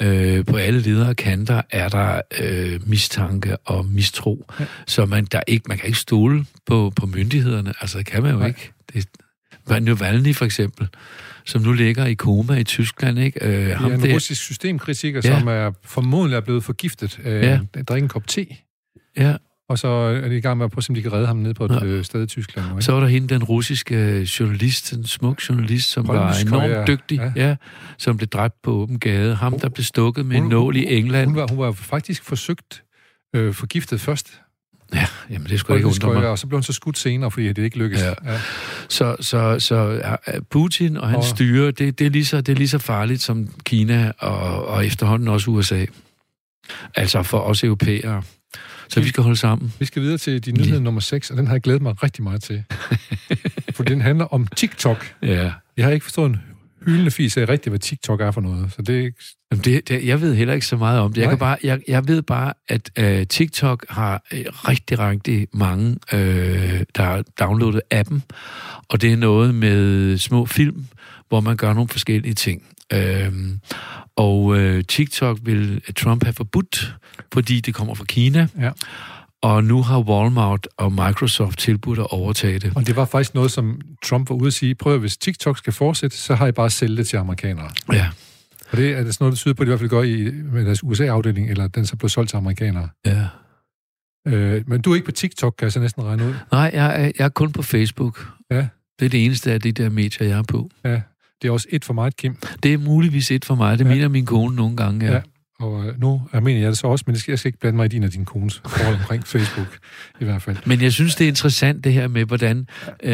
[0.00, 4.46] Øh, på alle ledere kanter er der øh, mistanke og mistro.
[4.60, 4.64] Ja.
[4.86, 7.72] Så man, der ikke, man kan ikke stole på, på myndighederne.
[7.80, 8.46] Altså det kan man jo Nej.
[8.46, 8.72] ikke.
[8.94, 9.08] Det,
[9.68, 10.88] Navalny for eksempel,
[11.46, 13.44] som nu ligger i koma i Tyskland, ikke?
[13.46, 15.38] Øh, Det er en der- russisk systemkritiker, Ja.
[15.38, 17.60] som er formodentlig er blevet forgiftet af Ja.
[17.74, 18.46] at drikke en kop te,
[19.16, 19.36] Ja,
[19.68, 21.54] og så er de i gang med at prøve, om de kan redde ham ned
[21.54, 21.84] på et Ja.
[21.84, 22.70] øh, sted i Tyskland.
[22.72, 22.82] Ikke?
[22.82, 26.84] så var der hende, den russiske journalist, en smuk journalist, som var Polskøj, enormt ja.
[26.94, 27.32] dygtig, Ja.
[27.48, 27.56] ja.
[27.98, 29.34] som blev dræbt på åben gade.
[29.34, 31.26] Ham, der blev stukket med en Hun- nål i England.
[31.28, 32.82] Hun var, hun var faktisk forsøgt
[33.36, 34.40] øh, forgiftet først,
[34.94, 36.28] Ja, jamen det skulle ikke undre mig.
[36.28, 38.02] og så blev hun så skudt senere, fordi det ikke lykkedes.
[38.04, 38.32] Ja.
[38.32, 38.40] Ja.
[38.88, 40.02] Så, så, så
[40.50, 43.22] Putin og hans Og- styre, det, det, er lige så, det er lige så farligt
[43.22, 45.84] som Kina og, og efterhånden også USA.
[46.94, 48.22] Altså for os europæere.
[48.88, 49.72] Så vi skal holde sammen.
[49.78, 52.24] Vi skal videre til din nyhed nummer 6, og den har jeg glædet mig rigtig
[52.24, 52.64] meget til.
[53.76, 55.14] For den handler om TikTok.
[55.22, 55.52] Ja.
[55.76, 56.40] Jeg har ikke forstået en
[56.86, 58.72] hyldende fis af rigtigt, hvad TikTok er for noget.
[58.72, 59.14] Så det,
[59.52, 61.20] Jamen det, det, jeg ved heller ikke så meget om det.
[61.20, 65.96] Jeg, kan bare, jeg, jeg ved bare, at øh, TikTok har øh, rigtig, rigtig mange,
[66.12, 68.22] øh, der har downloadet appen,
[68.88, 70.86] og det er noget med små film,
[71.28, 72.62] hvor man gør nogle forskellige ting.
[72.92, 73.32] Øh,
[74.16, 76.94] og øh, TikTok vil Trump have forbudt,
[77.32, 78.48] fordi det kommer fra Kina.
[78.58, 78.70] Ja.
[79.42, 82.72] Og nu har Walmart og Microsoft tilbudt at overtage det.
[82.76, 85.58] Og det var faktisk noget, som Trump var ude at sige, prøv at hvis TikTok
[85.58, 87.70] skal fortsætte, så har I bare sælge det til amerikanere.
[87.92, 88.08] Ja.
[88.70, 90.30] Og det er sådan noget, der tyder på, at de i hvert fald gør i
[90.52, 92.88] med deres USA-afdeling, eller den så blev solgt til amerikanere.
[93.06, 93.26] Ja.
[94.28, 96.34] Øh, men du er ikke på TikTok, kan jeg så næsten regne ud.
[96.52, 98.28] Nej, jeg er, jeg er kun på Facebook.
[98.50, 98.66] Ja.
[98.98, 100.70] Det er det eneste af de der medier, jeg er på.
[100.84, 101.00] Ja,
[101.42, 102.36] det er også et for meget, Kim.
[102.62, 103.78] Det er muligvis et for mig.
[103.78, 103.90] Det ja.
[103.90, 105.06] mener min kone nogle gange.
[105.06, 105.12] Ja.
[105.12, 105.20] Ja.
[105.60, 107.76] Og øh, nu jeg mener jeg det så også, men skal, jeg skal ikke blande
[107.76, 109.78] mig i din og din kones forhold omkring Facebook,
[110.20, 110.56] i hvert fald.
[110.64, 112.66] Men jeg synes, det er interessant det her med, hvordan
[113.02, 113.12] øh,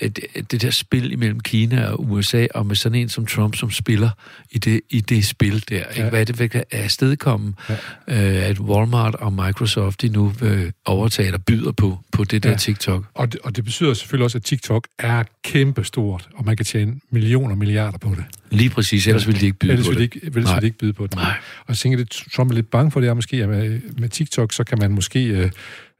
[0.00, 0.18] det,
[0.50, 4.10] det der spil imellem Kina og USA, og med sådan en som Trump, som spiller
[4.50, 5.76] i det, i det spil der.
[5.76, 6.02] Ikke?
[6.02, 6.08] Ja.
[6.10, 7.74] Hvad er det, hvad kan afstedkomme, Ja.
[8.08, 12.50] øh, at Walmart og Microsoft de nu øh, overtager og byder på, på det der
[12.50, 12.56] ja.
[12.56, 13.04] TikTok?
[13.14, 17.00] Og det, og det betyder selvfølgelig også, at TikTok er kæmpestort, og man kan tjene
[17.10, 18.24] millioner og milliarder på det.
[18.50, 20.14] Lige præcis, ellers ville de ikke byde Ellers på vil de det.
[20.14, 20.60] ikke, ellers vil Nej.
[20.60, 21.14] de ikke byde på det.
[21.14, 21.36] Nej.
[21.60, 24.08] Og jeg tænker, det Trump er lidt bange for, det er måske, at med, med
[24.08, 25.50] TikTok, så kan man måske øh,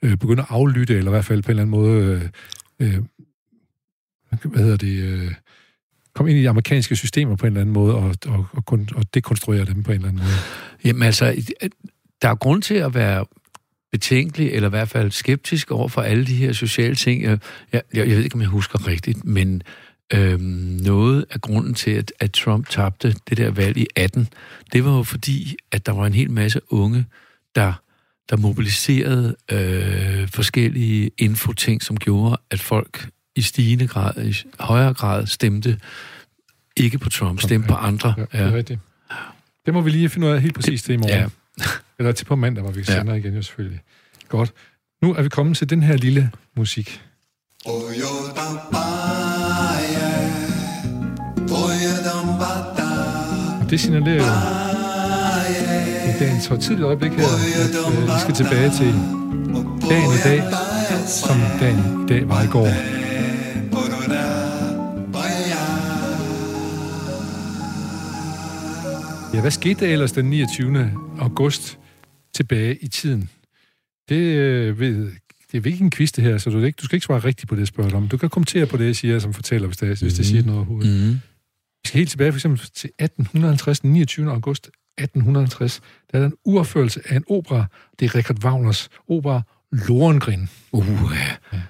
[0.02, 2.30] øh, begynde at aflytte, eller i hvert fald på en eller anden måde,
[2.80, 3.02] øh, øh,
[4.44, 5.32] hvad hedder det, øh,
[6.14, 8.88] komme ind i de amerikanske systemer på en eller anden måde, og, og, og, kun,
[8.94, 10.34] og dekonstruere dem på en eller anden måde.
[10.84, 11.36] Jamen altså,
[12.22, 13.24] der er grund til at være
[13.92, 17.22] betænkelig, eller i hvert fald skeptisk over for alle de her sociale ting.
[17.22, 17.38] Jeg,
[17.72, 19.62] jeg, jeg ved ikke, om jeg husker rigtigt, men
[20.14, 20.40] øhm,
[20.82, 24.28] noget af grunden til, at, at Trump tabte det der valg i 18,
[24.72, 27.06] det var jo fordi, at der var en hel masse unge,
[27.54, 27.72] der,
[28.30, 35.26] der mobiliserede øh, forskellige infoting, som gjorde, at folk i stigende grad, i højere grad
[35.26, 35.80] stemte
[36.76, 38.14] ikke på Trump, stemte på andre.
[38.18, 38.80] Ja, det er rigtigt.
[39.66, 41.14] Det må vi lige finde ud af helt præcis det i morgen.
[41.14, 41.26] Ja.
[41.98, 42.98] Eller til på mandag, hvor vi Ja.
[42.98, 43.80] sender igen jo selvfølgelig.
[44.28, 44.52] Godt.
[45.02, 47.02] Nu er vi kommet til den her lille musik.
[47.66, 47.82] Og
[53.70, 54.58] det signalerer jo
[56.10, 58.92] i dagens højtidlige øjeblik her, at øh, vi skal tilbage til
[59.90, 60.42] dagen i dag,
[61.06, 62.98] som dagen i dag var i går.
[69.34, 70.92] Ja, hvad skete der ellers den 29.
[71.18, 71.78] august
[72.34, 73.30] tilbage i tiden?
[74.08, 75.12] Det, øh, ved,
[75.52, 77.48] det er ikke en quiz det her, så du, ikke, du skal ikke svare rigtigt
[77.48, 78.08] på det, dig om.
[78.08, 80.58] Du kan kommentere på det, jeg siger, som fortæller, hvis det, hvis det siger noget
[80.58, 81.08] overhovedet.
[81.08, 81.20] Mm.
[81.88, 84.30] Skal helt tilbage for eksempel til 1850, den 29.
[84.30, 85.80] august 1850.
[86.12, 87.66] Der er der en uopførelse af en opera.
[88.00, 90.48] Det er Richard Wagners opera Lohengrin.
[90.72, 90.86] Uh,
[91.52, 91.60] ja.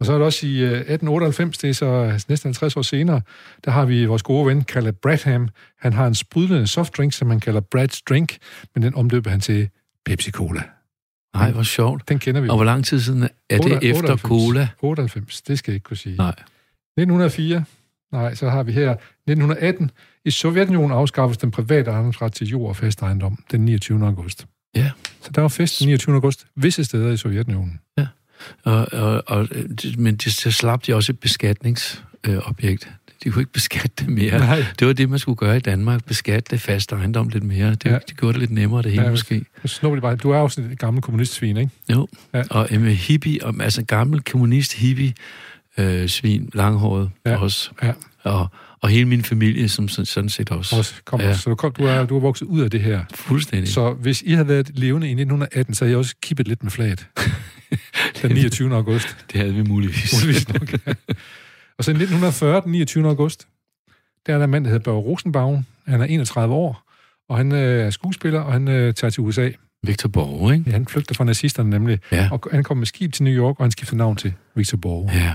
[0.00, 3.20] Og så er det også i øh, 1898, det er så næsten 50 år senere,
[3.64, 5.48] der har vi vores gode ven, Caleb Bradham.
[5.78, 8.36] Han har en sprudlende softdrink, som man kalder Brad's Drink,
[8.74, 9.68] men den omdøber han til
[10.04, 10.62] Pepsi Cola.
[11.34, 12.08] Nej, hvor sjovt.
[12.08, 12.48] Den kender vi.
[12.48, 13.98] Og hvor lang tid siden er det 98.
[13.98, 14.68] efter cola?
[14.80, 16.16] 98, det skal jeg ikke kunne sige.
[16.16, 16.34] Nej.
[16.98, 17.64] 1904,
[18.16, 19.90] nej, så har vi her 1918.
[20.24, 24.06] I Sovjetunionen afskaffes den private ejendomsret til jord og fast ejendom den 29.
[24.06, 24.46] august.
[24.76, 24.90] Ja.
[25.22, 26.14] Så der var fest den 29.
[26.14, 27.80] august visse steder i Sovjetunionen.
[28.64, 29.48] Og, og, og,
[29.98, 32.90] men det, så slap de også et beskatningsobjekt.
[33.24, 34.38] De kunne ikke beskatte det mere.
[34.38, 34.64] Nej.
[34.78, 36.04] Det var det, man skulle gøre i Danmark.
[36.04, 37.70] Beskatte det fast ejendom lidt mere.
[37.70, 37.92] Det, Ja.
[37.92, 37.98] ja.
[38.08, 39.44] det gjorde det lidt nemmere, det hele Ja, ja, måske.
[39.82, 40.16] De bare.
[40.16, 41.70] Du er jo sådan et gammelt kommunistsvin, ikke?
[41.92, 42.08] Jo.
[42.32, 42.38] Ja.
[42.38, 42.44] Ja.
[42.50, 45.14] Og øh, med hippie, og, altså gammel kommunist hippie,
[45.78, 47.36] øh, svin, langhåret Ja.
[47.36, 47.70] også.
[47.82, 47.92] Ja.
[48.24, 48.48] Og,
[48.80, 50.76] og hele min familie, som sådan, set også.
[50.76, 51.34] Også, kom, ja.
[51.36, 53.04] Så du, kom, du, er, du er vokset ud af det her.
[53.14, 53.72] Fuldstændig.
[53.72, 56.70] Så hvis I havde været levende i 1918, så havde jeg også kippet lidt med
[56.70, 57.06] flaget.
[58.22, 58.74] den 29.
[58.74, 59.16] august.
[59.32, 60.14] Det havde vi muligvis.
[60.24, 60.72] Muligvis nok.
[60.86, 60.92] ja.
[61.78, 63.06] Og så i 1940, den 29.
[63.08, 63.48] august,
[64.26, 65.64] der er der en mand, der hedder Børge Rosenbaum.
[65.86, 66.82] Han er 31 år,
[67.28, 69.50] og han øh, er skuespiller, og han øh, tager til USA.
[69.82, 70.64] Victor Borge, ikke?
[70.66, 72.28] Ja, han flygter fra nazisterne nemlig, Ja.
[72.32, 75.10] og han kommer med skib til New York, og han skifter navn til Victor Borge.
[75.14, 75.34] Ja.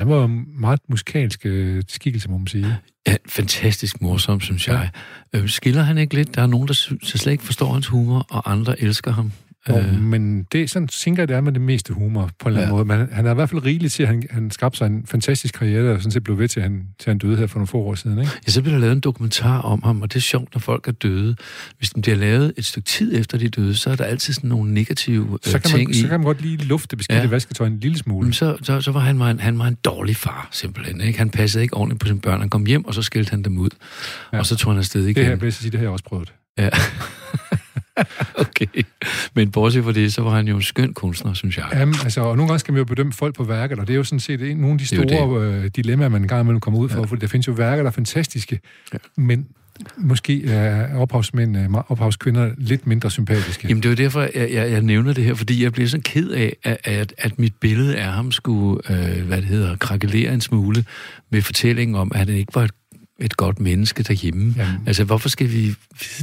[0.00, 2.76] Han var en meget musikalsk øh, skikkelse, må man sige.
[3.06, 4.90] Ja, fantastisk morsom, synes jeg.
[5.32, 6.34] Øh, skiller han ikke lidt?
[6.34, 9.32] Der er nogen, der sy- der slet ikke forstår hans humor, og andre elsker ham.
[9.68, 10.00] Øh.
[10.02, 12.60] Men det er sådan, tænker jeg, det er med det meste humor, på en eller
[12.66, 12.84] anden Ja.
[12.84, 12.98] måde.
[12.98, 15.54] Men han er i hvert fald rigelig til, at han, han skabte sig en fantastisk
[15.54, 17.66] karriere, og sådan set blev ved til, at han, til han døde her for nogle
[17.66, 18.18] få år siden.
[18.18, 18.30] Ikke?
[18.46, 20.88] Ja, så bliver der lavet en dokumentar om ham, og det er sjovt, når folk
[20.88, 21.36] er døde.
[21.78, 24.48] Hvis den bliver lavet et stykke tid efter de døde, så er der altid sådan
[24.50, 25.94] nogle negative Så øh, kan, ting man, i.
[26.00, 27.28] så kan man godt lige lufte beskidte ja.
[27.28, 28.24] Vasketøj en lille smule.
[28.26, 31.00] Men så, så, så var han, var en, han var en dårlig far, simpelthen.
[31.00, 31.18] Ikke?
[31.18, 32.40] Han passede ikke ordentligt på sine børn.
[32.40, 33.70] Han kom hjem, og så skældte han dem ud.
[34.32, 34.38] Ja.
[34.38, 35.40] Og så tog han afsted Det her, igen.
[35.40, 36.32] vil jeg sige, det har jeg også prøvet.
[36.58, 36.68] Ja.
[38.44, 38.66] okay.
[39.34, 41.66] Men bortset fra det, så var han jo en skøn kunstner, synes jeg.
[41.72, 43.96] Jamen, altså, og nogle gange skal man jo bedømme folk på værker, og det er
[43.96, 46.88] jo sådan set en, nogle af de store øh, dilemmaer, man engang imellem kommer ud
[46.88, 47.04] for, ja.
[47.04, 48.60] for der findes jo værker, der er fantastiske,
[48.92, 48.98] ja.
[49.16, 49.46] men
[49.96, 53.68] måske er ophavsmænd, øh, ophavskvinder lidt mindre sympatiske.
[53.68, 56.00] Jamen det er jo derfor, jeg, jeg, jeg nævner det her, fordi jeg bliver så
[56.04, 60.34] ked af, at, at, at mit billede af ham skulle, øh, hvad det hedder, krakelere
[60.34, 60.84] en smule
[61.30, 62.70] med fortællingen om, at han ikke var et
[63.20, 64.54] et godt menneske derhjemme.
[64.56, 64.80] Jamen.
[64.86, 65.74] Altså, hvorfor skal vi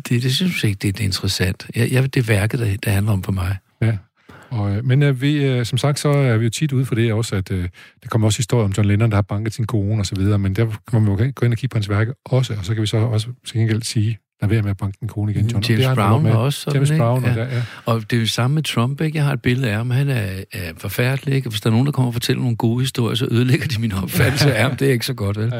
[0.09, 0.23] det?
[0.23, 1.67] Det synes jeg ikke, det er interessant.
[1.75, 3.57] Jeg, jeg, det er værket, der, der handler om for mig.
[3.81, 3.97] Ja.
[4.49, 6.95] Og, øh, men uh, vi, uh, som sagt, så er vi jo tit ude for
[6.95, 7.57] det også, at uh,
[8.03, 10.39] der kommer også historier om John Lennon, der har banket sin kone og så videre,
[10.39, 12.73] men der kommer vi jo gå ind og kigge på hans værke også, og så
[12.73, 15.47] kan vi så også til gengæld sige, lad være med at banke din kone igen,
[15.47, 15.63] John.
[15.69, 17.29] James Brown var også sådan, James Brown, ja.
[17.29, 17.61] og, der, ja.
[17.85, 19.17] og det er jo samme med Trump, ikke?
[19.17, 21.49] Jeg har et billede af ham, han er, er forfærdelig, ikke?
[21.49, 23.93] Hvis der er nogen, der kommer og fortæller nogle gode historier, så ødelægger de min
[23.93, 24.75] opfattelse af ham.
[24.75, 25.53] Det er ikke så godt, vel?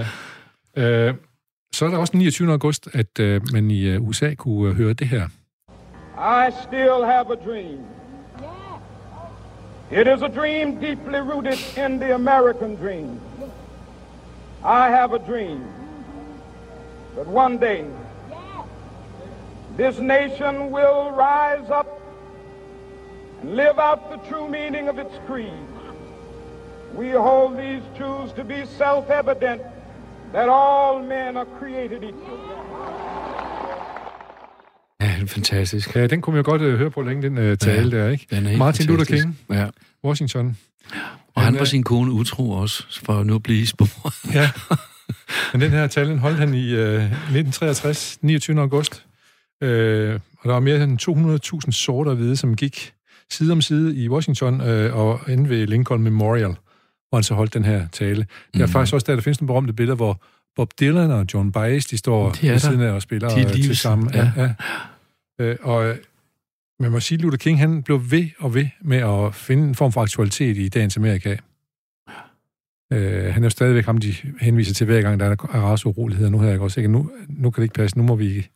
[0.78, 1.10] Ja.
[1.10, 1.16] Uh,
[1.74, 2.52] så er der også den 29.
[2.52, 5.28] august, at uh, man i uh, USA kunne uh, høre det her.
[6.18, 7.80] I still have a dream.
[9.92, 13.22] It is a dream deeply rooted in the American dream.
[14.66, 15.62] I have a dream
[17.16, 17.86] that one day
[19.78, 21.88] this nation will rise up
[23.42, 25.68] and live out the true meaning of its creed.
[26.96, 29.62] We hold these truths to be self-evident
[30.34, 32.40] that all men are created equal.
[35.02, 35.96] Ja, det er fantastisk.
[35.96, 38.10] Ja, den kunne vi jo godt uh, høre på længe, den uh, tale ja, der,
[38.10, 38.28] ikke?
[38.30, 38.90] Den er Martin fantastisk.
[38.90, 39.68] Luther King, ja.
[40.04, 40.58] Washington.
[41.36, 44.14] Og han var sin kone utro også, for at nu blive i sporet.
[44.40, 44.50] ja,
[45.52, 48.62] men den her tale, den holdt han i uh, 1963, 29.
[48.62, 49.06] august.
[49.62, 52.94] Uh, og der var mere end 200.000 sorte og hvide, som gik
[53.32, 56.56] side om side i Washington uh, og inde ved Lincoln Memorial,
[57.10, 58.26] hvor han så holdt den her tale.
[58.54, 58.72] Der er mm.
[58.72, 60.22] faktisk også der, der findes nogle berømte billeder, hvor
[60.56, 64.10] Bob Dylan og John Baez, de står ved siden af og spiller de til sammen.
[64.14, 64.32] Ja.
[64.38, 64.54] Ja,
[65.40, 65.52] ja.
[65.52, 65.96] Uh, og
[66.80, 69.92] man må sige, Luther King, han blev ved og ved med at finde en form
[69.92, 71.36] for aktualitet i dagens Amerika.
[72.96, 72.98] Uh,
[73.34, 76.30] han er jo stadigvæk ham, de henviser til hver gang, der er raceuroligheder.
[76.30, 78.48] Nu har jeg også ikke, nu, nu kan det ikke passe, nu må vi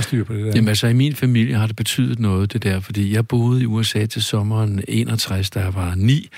[0.00, 0.52] styr på det der.
[0.54, 3.66] Jamen altså, i min familie har det betydet noget, det der, fordi jeg boede i
[3.66, 6.28] USA til sommeren 61, da jeg var ni,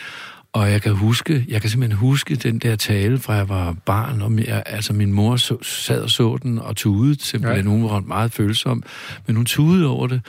[0.53, 4.23] og jeg kan huske, jeg kan simpelthen huske den der tale, fra jeg var barn,
[4.23, 7.71] og jeg, altså min mor så, sad og så den og tudede, simpelthen, ja.
[7.71, 8.83] hun var meget følsom,
[9.27, 10.21] men hun tudede over det,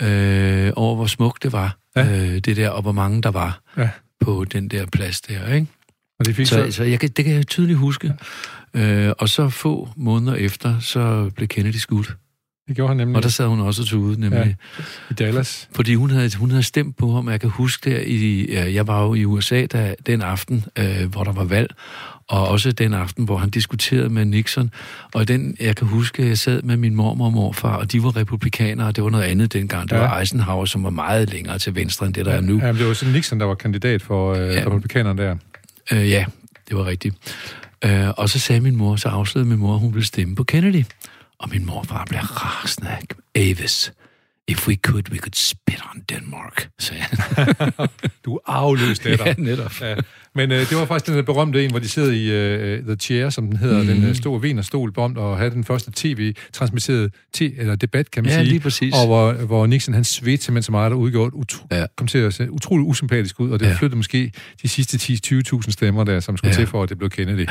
[0.00, 2.06] øh, over hvor smukt det var, ja.
[2.06, 3.88] øh, det der, og hvor mange der var ja.
[4.20, 5.66] på den der plads der, ikke?
[6.18, 8.14] Og det fik så, så, så jeg kan, det kan jeg tydeligt huske.
[8.74, 9.06] Ja.
[9.06, 12.16] Øh, og så få måneder efter, så blev Kennedy skudt.
[12.68, 13.16] Det gjorde han nemlig.
[13.16, 14.56] Og der sad hun også tude, nemlig.
[14.78, 15.68] Ja, I Dallas.
[15.74, 19.02] Fordi hun havde, hun havde stemt på ham, jeg kan huske der, i, jeg var
[19.02, 21.74] jo i USA der, den aften, øh, hvor der var valg,
[22.28, 24.70] og også den aften, hvor han diskuterede med Nixon.
[25.14, 28.16] Og den, jeg kan huske, jeg sad med min mormor og morfar, og de var
[28.16, 29.90] republikanere, og det var noget andet dengang.
[29.90, 30.00] Det ja.
[30.00, 32.58] var Eisenhower, som var meget længere til venstre, end det, der er nu.
[32.58, 34.66] Ja, det var så Nixon, der var kandidat for øh, ja.
[34.66, 35.36] republikanerne der.
[35.92, 36.24] Øh, ja,
[36.68, 37.16] det var rigtigt.
[37.84, 40.44] Øh, og så sagde min mor, så afslørede min mor, at hun ville stemme på
[40.44, 40.84] Kennedy.
[41.42, 42.98] Og min morfar blev rasende
[43.34, 43.92] Avis.
[44.48, 47.72] If we could, we could spit on Denmark, sagde han.
[48.24, 49.26] du er afløst af dig.
[49.26, 49.80] ja, netop.
[49.80, 49.96] Ja.
[50.34, 52.96] Men øh, det var faktisk den der berømte en, hvor de sidder i øh, The
[52.96, 53.86] Chair, som den hedder, mm.
[53.86, 58.32] den øh, store vinerstol om at have den første tv-transmitterede te- eller debat, kan man
[58.32, 58.48] ja, sige.
[58.48, 58.94] lige præcis.
[58.94, 61.86] Og hvor, hvor Nixon, han svedte simpelthen så meget, der udgjort, utro- ja.
[61.96, 63.74] kom til at se utrolig usympatisk ud, og det ja.
[63.74, 66.56] flyttede måske de sidste 10-20.000 stemmer der, som skulle ja.
[66.56, 67.46] til for, at det blev Kennedy.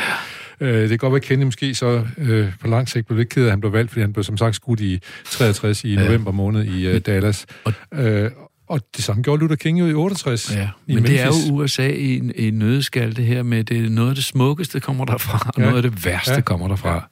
[0.62, 3.30] Øh, det kan godt være, at Kennedy måske så øh, på lang sigt blev lidt
[3.30, 5.94] ked af, at han blev valgt, fordi han blev som sagt skudt i 63 i
[5.94, 6.04] ja.
[6.04, 7.46] november måned i øh, Dallas.
[7.64, 8.32] Og, øh,
[8.72, 10.56] og det samme gjorde Luther King jo i 68.
[10.56, 11.12] Ja, men Memphis.
[11.12, 14.16] det er jo USA i i en nødeskal, det her med, det er noget af
[14.16, 15.62] det smukkeste kommer derfra, og ja.
[15.62, 16.42] noget af det værste ja.
[16.42, 17.10] kommer derfra.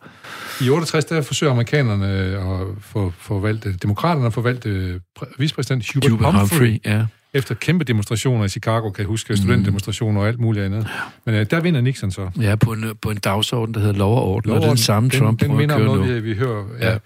[0.62, 4.68] I 68, der forsøger amerikanerne at få, valgt, demokraterne at få valgt
[5.38, 7.06] vicepræsident Hubert, Hubert Humphrey, Humphrey ja.
[7.34, 10.88] efter kæmpe demonstrationer i Chicago, kan jeg huske, studentdemonstrationer og alt muligt andet.
[11.26, 12.30] Men uh, der vinder Nixon så.
[12.42, 14.78] Ja, på en, på en dagsorden, der hedder lov og orden, lov og det den
[14.78, 16.14] samme den, Trump den minder om noget, nu.
[16.14, 16.66] vi, vi hører.
[16.80, 16.92] Ja.
[16.92, 16.98] Ja.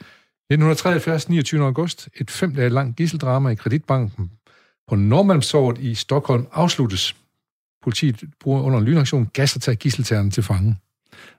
[0.52, 1.66] 1973, 29.
[1.66, 4.30] august, et fem dage langt gisseldrama i kreditbanken
[4.88, 7.16] på Normandsåret i Stockholm afsluttes.
[7.84, 10.76] Politiet bruger under en lynaktion gas til gisseltagerne til fange.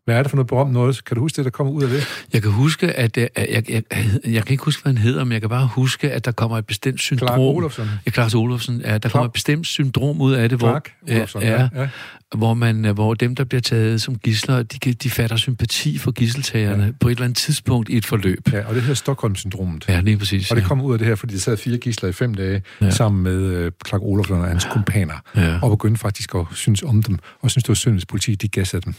[0.04, 1.04] Hvad er det for noget berømt noget?
[1.04, 2.24] Kan du huske det, der kommer ud af det?
[2.32, 3.82] Jeg kan huske, at jeg, jeg, jeg,
[4.24, 6.58] jeg kan ikke huske, hvad han hedder, men jeg kan bare huske, at der kommer
[6.58, 7.28] et bestemt syndrom.
[7.28, 7.88] Clark Olofsson.
[8.06, 8.80] Ja, Clark Olofsson.
[8.80, 9.12] Ja, der Clark.
[9.12, 11.88] kommer et bestemt syndrom ud af det, Clark hvor, Olofsson, ja, ja, ja.
[12.36, 16.84] hvor, man, hvor dem, der bliver taget som gisler, de, de fatter sympati for gisseltagerne
[16.84, 16.90] ja.
[17.00, 18.52] på et eller andet tidspunkt i et forløb.
[18.52, 19.84] Ja, og det hedder Stockholm-syndromet.
[19.88, 20.50] Ja, lige præcis.
[20.50, 20.68] Og det ja.
[20.68, 22.84] kom ud af det her, fordi der sad fire gisler i fem dage, ja.
[22.84, 22.90] Ja.
[22.90, 25.58] sammen med uh, Clark Olofsson og hans kumpaner, Ja.
[25.62, 28.48] og begyndte faktisk at synes om dem, og synes, det var synd, hvis politiet de
[28.48, 28.94] gassede dem.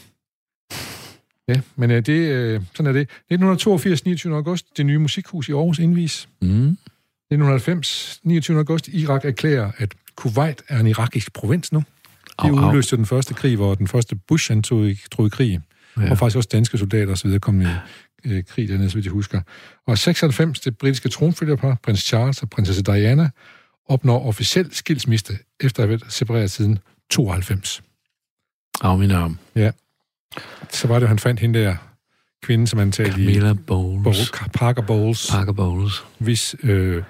[1.48, 3.00] Ja, men uh, det, uh, sådan er det.
[3.00, 4.34] 1982, 29.
[4.34, 6.28] august, det nye musikhus i Aarhus indvis.
[6.42, 6.76] Mm.
[7.30, 8.58] 1990, 29.
[8.58, 11.78] august, Irak erklærer, at Kuwait er en irakisk provins nu.
[11.78, 11.84] De
[12.38, 12.68] Au, au.
[12.68, 15.60] udløste den første krig, hvor den første Bush han tog i, tog i krig.
[15.96, 16.10] Ja.
[16.10, 17.66] Og faktisk også danske soldater videre kom i
[18.24, 19.40] øh, krig dernede, så vidt jeg husker.
[19.86, 23.30] Og 96, det britiske tronfølgerpar, prins Charles og prinsesse Diana,
[23.88, 26.78] opnår officiel skilsmisse efter at have været separeret siden
[27.10, 27.82] 92.
[28.80, 29.38] Af min arm.
[29.54, 29.70] Ja.
[30.70, 31.76] Så var det, han fandt hende der
[32.42, 34.02] kvinde, som han talte i Camilla Bowles.
[34.04, 36.04] Bowles, Parker Bowles, Parker Bowles.
[36.18, 37.02] hvis øh,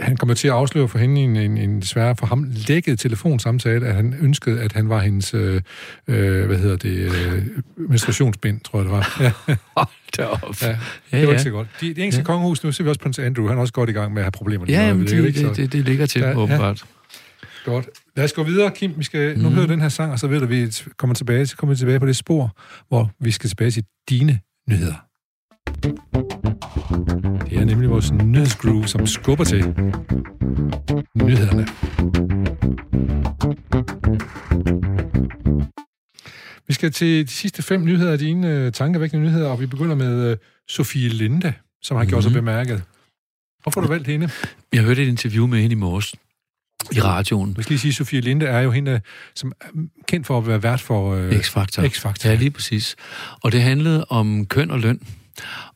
[0.00, 3.86] han kommer til at afsløre for hende en, en, en desværre for ham lækket telefonsamtale,
[3.86, 5.60] at han ønskede, at han var hendes, øh,
[6.08, 7.42] øh, hvad hedder det, øh,
[7.76, 9.16] menstruationsbind, tror jeg det var.
[9.48, 10.62] Ja, Hold da op.
[10.62, 10.76] ja,
[11.12, 11.68] det var ikke så godt.
[11.80, 12.24] De, det engelske ja.
[12.24, 14.24] kongehus, nu ser vi også prins Andrew, han er også godt i gang med at
[14.24, 14.66] have problemer.
[14.68, 16.38] Ja, jamen, det, det, det, det, det ligger til, Ja, ja, ja.
[16.38, 16.84] åbenbart.
[17.64, 17.88] Godt.
[18.18, 18.92] Lad os gå videre, Kim.
[18.98, 19.54] Vi skal nu Mhm.
[19.58, 21.78] høre den her sang, og så ved du, at vi kommer tilbage, så kommer vi
[21.78, 22.56] tilbage på det spor,
[22.88, 24.40] hvor vi skal tilbage til dine
[24.70, 24.94] nyheder.
[27.50, 29.58] Det er nemlig vores nyhedsgroove, som skubber til
[31.16, 31.66] nyhederne.
[36.68, 39.94] Vi skal til de sidste fem nyheder af dine øh, tankevækkende nyheder, og vi begynder
[39.94, 40.36] med øh,
[40.68, 41.52] Sofie Linde,
[41.82, 42.38] som har gjort sig Mhm.
[42.40, 42.82] bemærket.
[43.62, 44.30] Hvorfor har du valgt hende?
[44.72, 46.14] Jeg hørte et interview med hende i morges
[46.92, 47.54] i radioen.
[47.56, 49.00] Jeg skal lige sige, Sofie Linde er jo hende,
[49.34, 49.66] som er
[50.08, 51.82] kendt for at være vært for øh, X-Factor.
[51.82, 52.28] X-Factor.
[52.28, 52.96] Ja, lige præcis.
[53.42, 55.00] Og det handlede om køn og løn.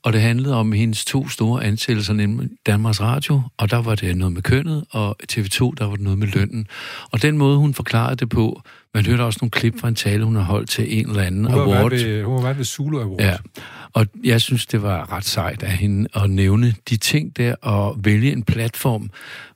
[0.03, 4.17] Og det handlede om hendes to store ansættelser, nemlig Danmarks Radio, og der var det
[4.17, 6.67] noget med kønnet, og TV2, der var det noget med lønnen.
[7.11, 8.63] Og den måde, hun forklarede det på,
[8.95, 11.45] man hørte også nogle klip fra en tale, hun har holdt til en eller anden
[11.45, 11.91] Hun award.
[11.91, 13.21] ved, hun har været ved Zulu Award.
[13.21, 13.37] Ja,
[13.93, 17.97] og jeg synes, det var ret sejt af hende at nævne de ting der, og
[18.05, 19.11] vælge en platform,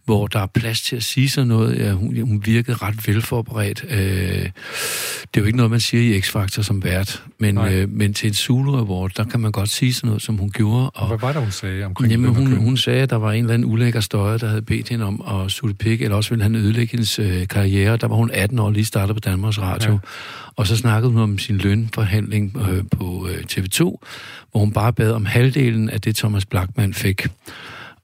[0.06, 1.78] hvor der er plads til at sige sådan noget.
[1.78, 3.84] Ja, hun, hun virkede ret velforberedt.
[3.88, 4.50] Øh, det
[5.34, 7.74] er jo ikke noget, man siger i X-Factor som vært, men, Nej.
[7.74, 10.50] øh, men til en Zulu Award, der kan man godt sige sådan noget, som hun
[10.50, 10.90] gjorde.
[10.90, 13.40] Og hvad var det, hun sagde omkring Jamen, hun, hun sagde, at der var en
[13.40, 16.42] eller anden ulækker støjer, der havde bedt hende om at sutte pik, eller også ville
[16.42, 17.96] han ødelægge hendes øh, karriere.
[17.96, 19.92] Der var hun 18 år, lige startet på Danmarks Radio.
[19.92, 19.98] Ja.
[20.56, 25.12] Og så snakkede hun om sin lønforhandling øh, på øh, TV2, hvor hun bare bad
[25.12, 27.26] om halvdelen af det, Thomas Blackman fik,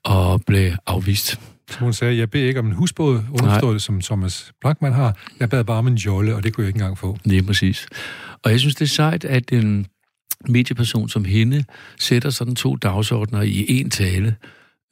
[0.05, 1.41] og blev afvist.
[1.73, 5.17] Så hun sagde, jeg beder ikke om en husbåd, underforstået som Thomas Blackman har.
[5.41, 7.19] Jeg bad bare om en jolle, og det kunne jeg ikke engang få.
[7.25, 7.87] Lige præcis.
[8.45, 9.87] Og jeg synes, det er sejt, at en
[10.49, 11.65] medieperson som hende
[11.99, 14.37] sætter sådan to dagsordner i en tale.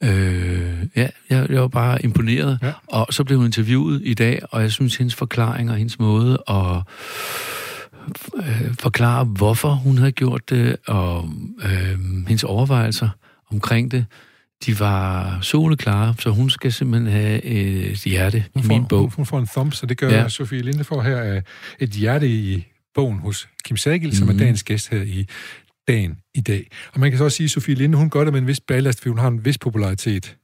[0.03, 2.59] Øh, ja, jeg, jeg var bare imponeret.
[2.61, 2.71] Ja.
[2.87, 6.43] Og så blev hun interviewet i dag, og jeg synes, hendes forklaring og hendes måde
[6.47, 6.77] at
[8.35, 11.29] øh, forklare, hvorfor hun havde gjort det, og
[11.63, 13.09] øh, hendes overvejelser
[13.51, 14.05] omkring det,
[14.65, 18.99] de var soleklare, så hun skal simpelthen have et hjerte i Hun min får, bog.
[19.01, 20.21] hun, hun får en thumbs, så det gør ja.
[20.21, 20.29] Ja.
[20.29, 21.41] Sofie Linde får her øh,
[21.79, 24.39] et hjerte i bogen hos Kim Sagil, som er Mhm.
[24.39, 25.27] dagens gæst her i
[25.87, 26.67] dagen i dag.
[26.93, 28.59] Og man kan så også sige, at Sofie Linde, hun gør det med en vis
[28.59, 30.35] ballast, fordi hun har en vis popularitet.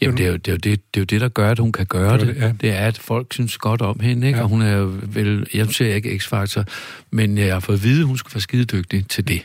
[0.00, 1.58] Jamen, det er, jo, det, er jo det, det er jo det, der gør, at
[1.58, 2.26] hun kan gøre Gør det.
[2.26, 2.52] det, ja.
[2.60, 4.36] Det, er, at folk synes godt om hende, ikke?
[4.36, 4.40] Ja.
[4.40, 4.42] Ja.
[4.42, 5.46] Og hun er jo vel...
[5.54, 6.64] Jeg ser ikke X-Factor,
[7.12, 9.40] men jeg har fået at vide, at hun skulle være skidedygtig til det.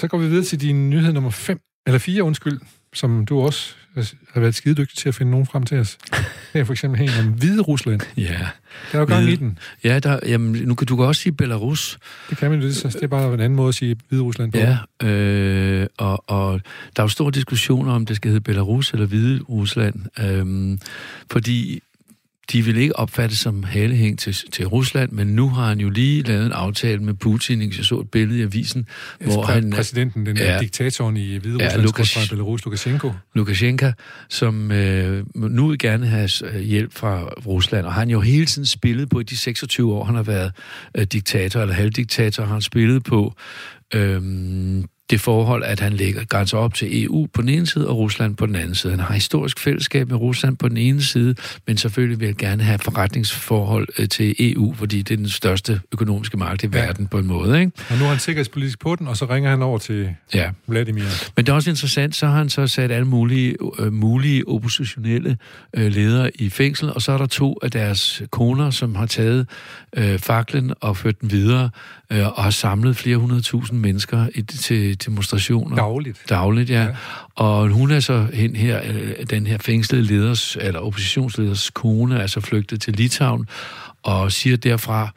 [0.00, 2.60] Så går vi videre til din nyhed nummer 5, eller 4, undskyld,
[2.92, 3.74] som du også
[4.32, 5.98] har været skidedygtig til at finde nogen frem til os.
[6.52, 8.00] Det er for eksempel en om Hvide Rusland.
[8.16, 8.48] Ja.
[8.92, 9.58] Der er jo gang i den.
[9.84, 11.98] Ja, der, jamen, nu kan du kan også sige Belarus.
[12.30, 14.58] Det kan man jo, det er bare en anden måde at sige Hvide Rusland på.
[14.58, 14.78] Ja,
[15.08, 16.60] øh, og, og
[16.96, 19.94] der er jo store diskussioner om, det skal hedde Belarus eller Hvide Rusland.
[20.20, 20.78] Øh,
[21.30, 21.82] fordi
[22.52, 26.22] de vil ikke opfattes som halehæng til, til Rusland, men nu har han jo lige
[26.22, 27.62] lavet en aftale med Putin.
[27.62, 28.86] Jeg så et billede i avisen,
[29.20, 29.70] hvor han...
[29.70, 30.36] Præsidenten, den.
[30.36, 30.58] Ja.
[30.60, 33.12] diktatoren i Hvide Rusland, Lukas- Belarus, Lukashenko.
[33.34, 33.86] Lukashenko,
[34.28, 38.66] som øh, nu vil gerne have øh, hjælp fra Rusland, og han jo hele tiden
[38.66, 40.52] spillet på, i de 26 år, han har været
[40.96, 43.34] øh, diktator eller halvdiktator, har han spillet på
[43.94, 44.22] øh,
[45.10, 48.36] det forhold, at han lægger grænser op til EU på den ene side, og Rusland
[48.36, 48.92] på den anden side.
[48.92, 51.34] Han har historisk fællesskab med Rusland på den ene side,
[51.66, 55.80] men selvfølgelig vil han gerne have forretningsforhold øh, til EU, fordi det er den største
[55.92, 56.84] økonomiske marked i Ja.
[56.86, 57.72] verden på en måde, ikke?
[57.90, 60.50] Og nu er han sikkerhedspolitisk på den, og så ringer han over til Ja.
[60.66, 61.02] Vladimir.
[61.36, 65.36] Men det er også interessant, så har han så sat alle mulige, øh, mulige oppositionelle
[65.76, 69.46] øh, ledere i fængsel, og så er der to af deres koner, som har taget
[69.96, 71.70] øh, faklen og ført den videre,
[72.12, 75.76] øh, og har samlet flere hundrede tusind mennesker i, til demonstrationer.
[75.76, 76.22] Dagligt.
[76.28, 76.82] Dagligt, ja.
[76.82, 76.88] Ja.
[77.34, 82.26] Og hun er så hen her, øh, den her fængslede leders, eller oppositionsleders kone, er
[82.26, 83.48] så flygtet til Litauen,
[84.02, 85.10] og siger derfra,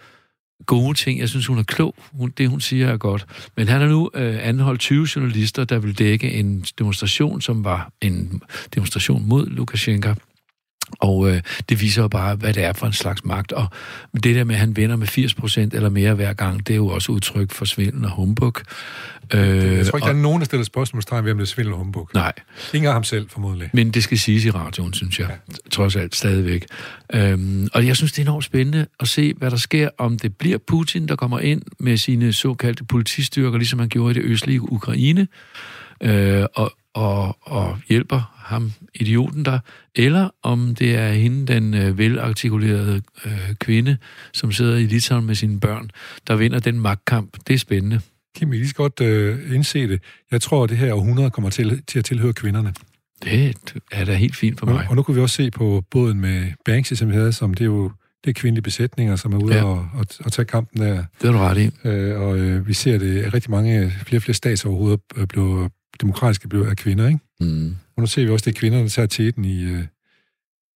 [0.66, 1.20] gode ting.
[1.20, 1.96] Jeg synes, hun er klog.
[2.12, 3.26] Hun, det, hun siger, er godt.
[3.58, 7.92] Men han har nu øh, anholdt 20 journalister, der vil dække en demonstration, som var
[8.02, 8.42] en
[8.76, 10.14] demonstration mod Lukashenko.
[11.00, 13.52] Og øh, det viser jo bare, hvad det er for en slags magt.
[13.52, 13.68] Og
[14.14, 16.88] det der med, at han vinder med 80% eller mere hver gang, det er jo
[16.88, 18.58] også udtryk for svindel og humbug.
[19.34, 21.48] Øh, jeg tror ikke, og, der er nogen, der stiller spørgsmålstegn ved, om det er
[21.48, 22.10] svindel og humbug.
[22.14, 22.34] Nej.
[22.74, 23.70] Ingen af ham selv, formodentlig.
[23.74, 25.28] Men det skal siges i radioen, synes jeg.
[25.30, 25.70] Ja.
[25.72, 26.66] Trods alt stadigvæk.
[27.14, 30.38] Øhm, og jeg synes, det er enormt spændende at se, hvad der sker, om det
[30.38, 34.72] bliver Putin, der kommer ind med sine såkaldte politistyrker, ligesom han gjorde i det østlige
[34.72, 35.28] Ukraine,
[36.02, 39.60] øh, og, og, og hjælper ham, idioten der,
[39.96, 43.98] eller om det er hende, den øh, velartikulerede øh, kvinde,
[44.34, 45.90] som sidder i Litauen med sine børn,
[46.28, 47.38] der vinder den magtkamp.
[47.48, 48.02] Det er spændende.
[48.36, 50.02] Kim, vi lige så godt øh, indse det.
[50.32, 52.74] Jeg tror, at det her århundrede kommer til, til at tilhøre kvinderne.
[53.24, 53.56] Det
[53.92, 54.76] er da helt fint for mig.
[54.76, 57.54] Og, og nu kunne vi også se på båden med Banksy, som vi havde, som
[57.54, 57.92] det er jo
[58.24, 59.64] det er kvindelige besætninger, som er ude ja.
[59.64, 61.04] og, og, og tage kampen der.
[61.22, 61.88] Det er du ret i.
[61.88, 64.98] Øh, og øh, vi ser det, at rigtig mange, flere og flere statsoverhoveder
[65.30, 65.70] bliver
[66.02, 67.20] demokratiske blev af kvinder, ikke?
[67.40, 67.76] Mm.
[67.96, 69.84] Og nu ser vi også, det er kvinderne, der tager teten i øh,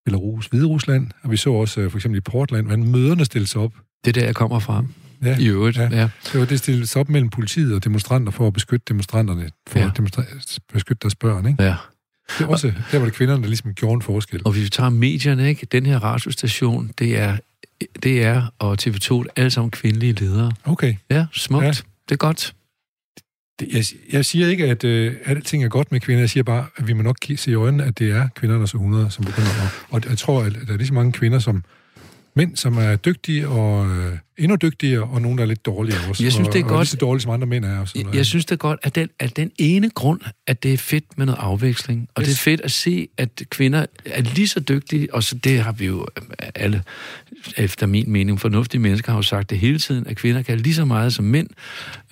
[0.05, 3.49] Belarus, Hvide Rusland, og vi så også øh, for eksempel i Portland, hvordan møderne stillede
[3.49, 3.74] sig op.
[4.05, 4.84] Det er der, jeg kommer fra.
[5.24, 5.89] Ja, I øvrigt, ja.
[5.91, 6.09] ja.
[6.32, 9.80] Det var det stillet sig op mellem politiet og demonstranter for at beskytte demonstranterne, for
[9.80, 9.86] ja.
[9.86, 11.63] at demonstra- beskytte deres børn, ikke?
[11.63, 11.76] Ja.
[12.38, 14.41] Det er også, der var det kvinderne, der ligesom gjorde en forskel.
[14.45, 15.68] Og hvis vi tager medierne, ikke?
[15.72, 17.38] Den her radiostation, det er,
[18.03, 20.51] det er og TV2, alle sammen kvindelige ledere.
[20.63, 20.95] Okay.
[21.09, 21.65] Ja, smukt.
[21.65, 21.70] Ja.
[21.70, 22.53] Det er godt.
[23.62, 26.22] Jeg, jeg siger ikke, at øh, alting er godt med kvinder.
[26.22, 29.12] Jeg siger bare, at vi må nok se i øjnene, at det er kvindernes århundrede,
[29.12, 29.86] som begynder at...
[29.89, 31.64] Og jeg tror, at der er lige så mange kvinder, som
[32.38, 36.24] mænd, som er dygtige og øh, endnu dygtigere, og nogen, der er lidt dårligere også.
[36.24, 36.78] Jeg synes, det er og, godt.
[36.78, 37.80] Og lige så dårlige som andre mænd er.
[37.80, 40.64] Og sådan jeg, jeg synes, det er godt, at den, at den ene grund, at
[40.64, 42.28] det er fedt med noget afveksling, og yes.
[42.28, 45.72] det er fedt at se, at kvinder er lige så dygtige, og så det har
[45.72, 46.84] vi jo øh, alle,
[47.58, 50.76] efter min mening, fornuftige mennesker har jo sagt det hele tiden, at kvinder kan lige
[50.76, 51.48] så meget som mænd,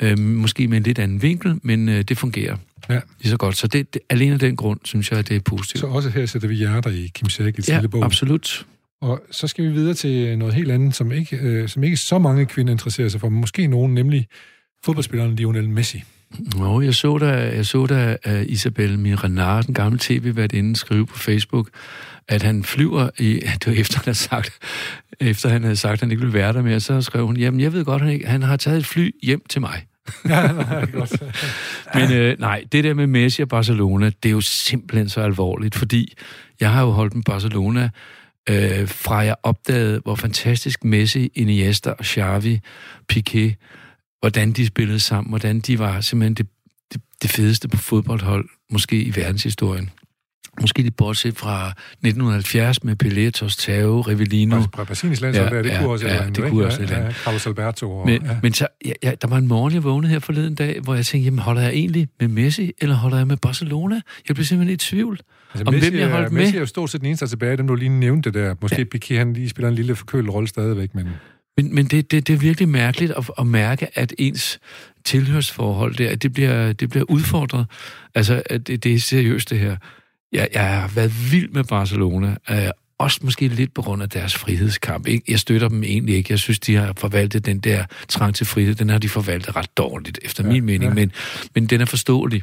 [0.02, 2.58] øh, måske med en lidt anden vinkel, men øh, det fungerer.
[2.90, 3.00] Ja.
[3.20, 3.58] Lige så godt.
[3.58, 5.80] Så det, det, alene af den grund, synes jeg, at det er positivt.
[5.80, 8.06] Så også her sætter vi hjerter i Kim Sækkels ja, lille bog.
[8.06, 8.66] absolut.
[9.06, 12.20] Og så skal vi videre til noget helt andet, som ikke, øh, som ikke så
[12.20, 14.28] mange kvinder interesserer sig for, men måske nogen, nemlig
[14.86, 16.04] fodboldspilleren Lionel Messi.
[16.58, 21.06] Nå, jeg så da, jeg så da uh, Isabel Mirenar, den gamle tv inde, skrive
[21.06, 21.70] på Facebook,
[22.28, 23.34] at han flyver i...
[23.60, 24.60] Det var efter, han havde sagt,
[25.20, 27.60] efter han havde sagt, at han ikke ville være der mere, så skrev hun, jamen,
[27.60, 29.86] jeg ved godt, han, ikke, han har taget et fly hjem til mig.
[30.30, 31.24] ja, nej, godt.
[31.96, 35.76] Men øh, nej, det der med Messi og Barcelona, det er jo simpelthen så alvorligt,
[35.76, 36.14] fordi
[36.60, 37.90] jeg har jo holdt med Barcelona
[38.50, 42.60] øh, fra jeg opdagede, hvor fantastisk Messi, Iniesta og Xavi,
[43.14, 43.54] Piqué,
[44.20, 46.48] hvordan de spillede sammen, hvordan de var simpelthen det,
[46.94, 49.90] det, det fedeste på fodboldhold, måske i verdenshistorien.
[50.62, 54.62] Måske lige bortset fra 1970 med Pelé, Tostao, Rivellino.
[54.76, 57.48] Fra Brasiliens landshold, ja, det ja, kunne også ja, det kunne også ja, ja, Carlos
[57.48, 57.92] Alberto.
[57.92, 58.38] Og, men, ja.
[58.44, 61.06] men så, ja, ja, der var en morgen, jeg vågnede her forleden dag, hvor jeg
[61.06, 64.02] tænkte, jamen holder jeg egentlig med Messi, eller holder jeg med Barcelona?
[64.28, 65.20] Jeg blev simpelthen i tvivl.
[65.56, 66.42] Altså, om Messi, hvem jeg holdt med.
[66.42, 68.56] Messi er jo stort set den eneste tilbage, dem du lige nævnte der.
[68.62, 68.98] Måske ja.
[68.98, 71.08] Piqué, han lige spiller en lille forkølet rolle stadigvæk, men...
[71.58, 74.60] Men, men det, det, det er virkelig mærkeligt at, at mærke, at ens
[75.06, 77.66] tilhørsforhold der, det bliver, det bliver udfordret.
[78.16, 79.78] Altså, at det, det er seriøst det her.
[80.32, 82.58] Jeg, jeg har været vild med Barcelona, uh,
[83.00, 85.08] også måske lidt på grund af deres frihedskamp.
[85.08, 85.24] Ikke?
[85.32, 86.32] Jeg støtter dem egentlig ikke.
[86.32, 89.78] Jeg synes, de har forvaltet den der trang til frihed, den har de forvaltet ret
[89.78, 90.94] dårligt, efter ja, min mening, ja.
[90.94, 91.12] men,
[91.56, 92.42] men den er forståelig.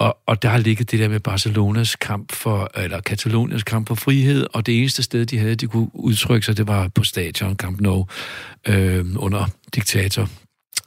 [0.00, 3.94] Og, og der har ligget det der med Barcelonas kamp for, eller Katalonias kamp for
[3.94, 7.56] frihed, og det eneste sted, de havde, de kunne udtrykke sig, det var på stadion
[7.56, 8.06] Camp Nou,
[8.68, 10.28] øh, under diktator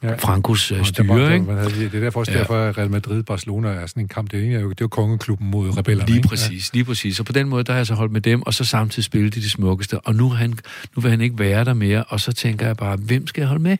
[0.02, 0.14] ja.
[0.14, 1.06] Frankos øh, styre.
[1.06, 1.90] Der var, der, ikke?
[1.90, 2.38] Det er derfor også ja.
[2.38, 4.30] derfor, at Real Madrid-Barcelona er sådan en kamp.
[4.30, 6.10] Det er jo, det er jo kongeklubben mod rebellerne.
[6.10, 6.76] Lige præcis, ja.
[6.76, 7.20] lige præcis.
[7.20, 9.34] Og på den måde, der har jeg så holdt med dem, og så samtidig spillet
[9.34, 10.00] de det smukkeste.
[10.00, 10.58] Og nu, han,
[10.96, 13.48] nu vil han ikke være der mere, og så tænker jeg bare, hvem skal jeg
[13.48, 13.76] holde med?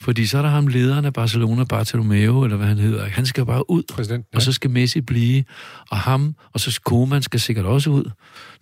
[0.00, 3.04] Fordi så er der ham lederen af Barcelona, Bartolomeo, eller hvad han hedder.
[3.04, 4.36] Han skal bare ud, Præsident, ja.
[4.36, 5.44] og så skal Messi blive.
[5.90, 8.10] Og ham, og så Koeman skal sikkert også ud.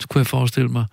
[0.01, 0.85] Så kunne jeg forestille mig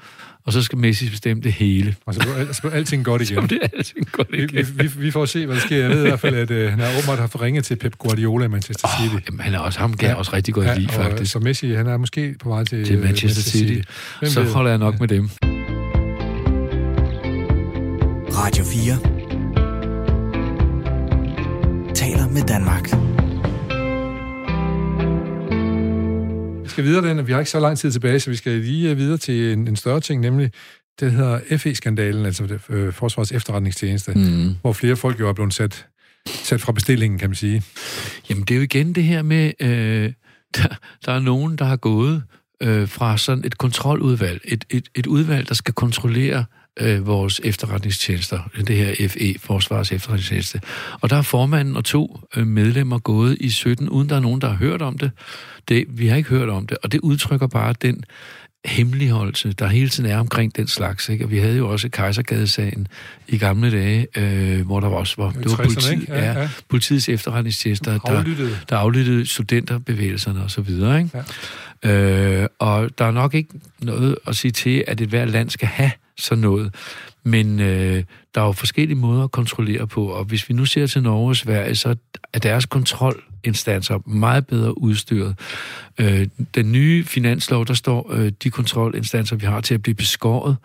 [0.50, 1.96] og så skal Messi bestemme det hele.
[2.06, 3.42] Og så bliver, så alting godt igen.
[3.42, 4.68] Så bliver alting godt igen.
[4.78, 5.78] Vi, vi, vi får se, hvad der sker.
[5.78, 8.46] Jeg ved i hvert fald, at uh, han har åbenbart haft ringet til Pep Guardiola
[8.46, 9.16] i Manchester City.
[9.16, 11.32] Oh, jamen, han er også, ham kan ja, også rigtig godt ja, lide, faktisk.
[11.32, 13.74] Så Messi, han er måske på vej til, til Manchester, Manchester City.
[13.74, 14.34] City.
[14.34, 14.52] Så ved?
[14.52, 15.00] holder jeg nok ja.
[15.00, 15.30] med dem.
[18.34, 19.18] Radio 4
[22.34, 22.90] med Danmark.
[26.80, 27.28] skal videre, den.
[27.28, 29.76] Vi har ikke så lang tid tilbage, så vi skal lige videre til en, en
[29.76, 30.52] større ting, nemlig
[31.00, 34.56] det hedder FE-skandalen, altså øh, Forsvars efterretningstjeneste, mm.
[34.62, 35.88] hvor flere folk jo er blevet sat,
[36.28, 37.64] sat fra bestillingen, kan man sige.
[38.30, 40.14] Jamen, det er jo igen det her med, øh,
[40.56, 40.76] der,
[41.06, 42.24] der er nogen, der har gået
[42.64, 46.59] øh, fra sådan et kontroludvalg, et, et, et udvalg, der skal kontrollere øh,
[47.06, 50.62] vores efterretningstjenester, det her FE, Forsvars efterretningstjeneste.
[51.02, 54.42] Og der er formanden og to øh, medlemmer gået i 17, uden der er nogen,
[54.42, 55.12] der har hørt om det.
[55.70, 55.86] det.
[55.90, 58.04] Vi har ikke hørt om det, og det udtrykker bare den
[58.66, 61.10] hemmeligholdelse, der hele tiden er omkring den slags.
[61.10, 61.26] Ikke?
[61.26, 62.88] Og vi havde jo også Kejsergadesagen
[63.28, 66.50] i gamle dage, øh, hvor der også var, det var politi, ja, ja.
[66.70, 70.70] politiets efterretningstjenester, der, der aflyttede studenterbevægelserne osv.
[70.70, 71.10] Ikke?
[71.84, 72.42] Ja.
[72.42, 73.50] Øh, og der er nok ikke
[73.82, 76.76] noget at sige til, at et hvert land skal have sådan noget.
[77.24, 78.03] Men øh,
[78.36, 81.30] der er jo forskellige måder at kontrollere på, og hvis vi nu ser til Norge
[81.30, 81.95] og Sverige, så
[82.34, 85.36] er deres kontrolinstanser meget bedre udstyret.
[85.97, 90.57] Øh, den nye finanslov, der står øh, de kontrolinstanser, vi har til at blive beskåret,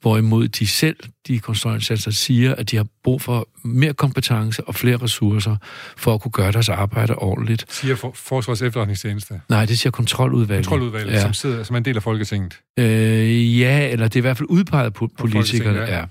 [0.00, 4.96] hvorimod de selv, de kontrolinstanser, siger, at de har brug for mere kompetence og flere
[4.96, 5.56] ressourcer
[5.96, 7.64] for at kunne gøre deres arbejde ordentligt.
[7.68, 9.40] Siger for, Forsvars efterretningstjeneste?
[9.48, 10.66] Nej, det siger kontroludvalget.
[10.66, 11.20] Kontroludvalget, ja.
[11.20, 12.58] som, sidder, som er en del af Folketinget?
[12.78, 15.80] Øh, ja, eller det er i hvert fald udpeget på politikerne.
[15.80, 15.96] Ja.
[15.96, 16.04] ja.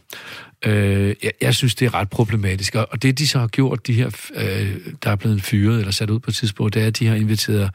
[0.65, 2.75] Øh, jeg, jeg synes, det er ret problematisk.
[2.75, 6.09] Og det, de så har gjort, de her, øh, der er blevet fyret eller sat
[6.09, 7.69] ud på et tidspunkt, det er, at de har inviteret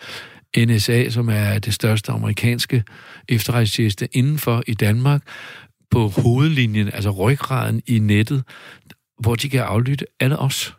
[0.58, 2.84] NSA, som er det største amerikanske
[3.28, 5.22] efterretningstjeneste indenfor i Danmark,
[5.90, 8.44] på hovedlinjen, altså ryggraden i nettet,
[9.18, 10.74] hvor de kan aflytte alle os.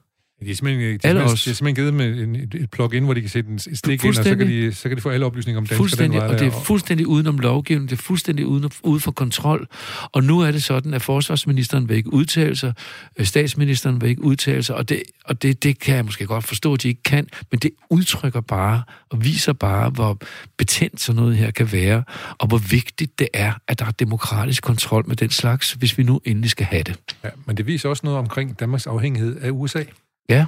[0.46, 3.14] De er simpelthen, de er simpelthen, de er simpelthen givet med en, et plug-in, hvor
[3.14, 5.26] de kan sætte en stik ind, og så kan, de, så kan de få alle
[5.26, 5.78] oplysninger om danskere.
[5.78, 9.68] Fuldstændig, og det er fuldstændig udenom lovgivning, det er fuldstændig uden, ude for kontrol.
[10.12, 12.74] Og nu er det sådan, at forsvarsministeren vil ikke udtale sig,
[13.18, 16.44] øh, statsministeren vil ikke udtale sig, og, det, og det, det kan jeg måske godt
[16.44, 20.20] forstå, at de ikke kan, men det udtrykker bare og viser bare, hvor
[20.58, 22.04] betændt sådan noget her kan være,
[22.38, 26.04] og hvor vigtigt det er, at der er demokratisk kontrol med den slags, hvis vi
[26.04, 27.00] nu endelig skal have det.
[27.24, 29.84] Ja, men det viser også noget omkring Danmarks afhængighed af USA.
[30.30, 30.46] Ja,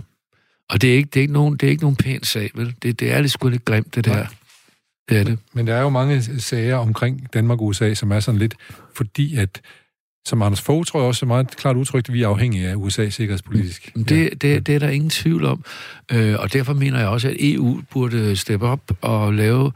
[0.69, 2.75] og det er ikke, det er ikke, nogen, det er ikke nogen pæn sag, vel?
[2.83, 4.15] Det, det er lidt sgu lidt grimt, det der.
[4.15, 4.27] Nej.
[5.09, 5.39] Det er det.
[5.53, 8.55] Men der er jo mange sager omkring Danmark og USA, som er sådan lidt,
[8.95, 9.61] fordi at
[10.25, 12.75] som Anders Fogh tror jeg også er meget klart udtrykt, at vi er afhængige af
[12.75, 13.93] USA sikkerhedspolitisk.
[13.95, 14.29] Det, ja.
[14.29, 15.65] det, det er der ingen tvivl om,
[16.11, 19.71] øh, og derfor mener jeg også, at EU burde steppe op og lave,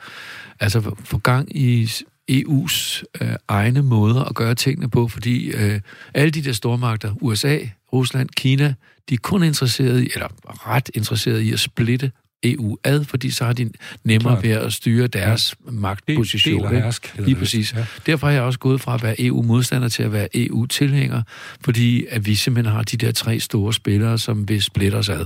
[0.60, 1.90] altså få gang i
[2.32, 5.80] EU's øh, egne måder at gøre tingene på, fordi øh,
[6.14, 7.58] alle de der stormagter, USA,
[7.94, 8.74] Rusland, Kina,
[9.10, 10.28] de er kun interesserede i, eller
[10.68, 12.12] ret interesserede i at splitte
[12.44, 13.70] EU ad, fordi så har de
[14.04, 14.44] nemmere Klart.
[14.44, 15.72] ved at styre deres ja.
[15.72, 16.64] magtposition.
[16.64, 17.74] Del, hersk, Lige præcis.
[17.74, 17.86] Ja.
[18.06, 21.24] Derfor har jeg også gået fra at være EU-modstander til at være EU-tilhænger,
[21.62, 25.26] fordi at vi simpelthen har de der tre store spillere, som vil splitte os ad.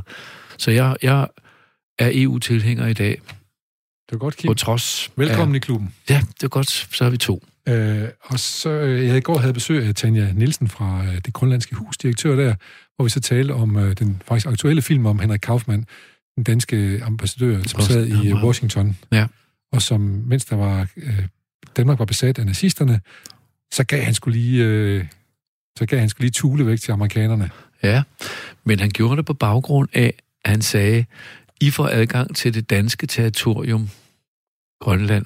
[0.58, 1.28] Så jeg, jeg
[2.00, 3.22] er EU-tilhænger i dag.
[4.10, 4.48] Det er godt, Kim.
[4.48, 5.94] På trods Velkommen af, i klubben.
[6.10, 6.70] Ja, det er godt.
[6.70, 7.44] Så er vi to.
[7.68, 11.34] Øh, og så, øh, jeg i går havde besøg af Tanja Nielsen fra øh, det
[11.34, 12.56] grønlandske hus, direktør der,
[12.96, 15.86] hvor vi så talte om øh, den faktisk aktuelle film om Henrik Kaufmann,
[16.36, 18.98] den danske ambassadør, som sad i øh, Washington.
[19.12, 19.28] Ja.
[19.72, 21.26] Og som, mens der var, øh,
[21.78, 23.02] Danmark var besat af nazisterne,
[23.74, 25.06] så gav han skulle lige, øh,
[25.78, 27.50] så gav han skulle lige tule væk til amerikanerne.
[27.84, 28.04] Ja,
[28.64, 30.14] men han gjorde det på baggrund af,
[30.46, 31.06] at han sagde,
[31.62, 33.90] I får adgang til det danske territorium,
[34.82, 35.26] Grønland.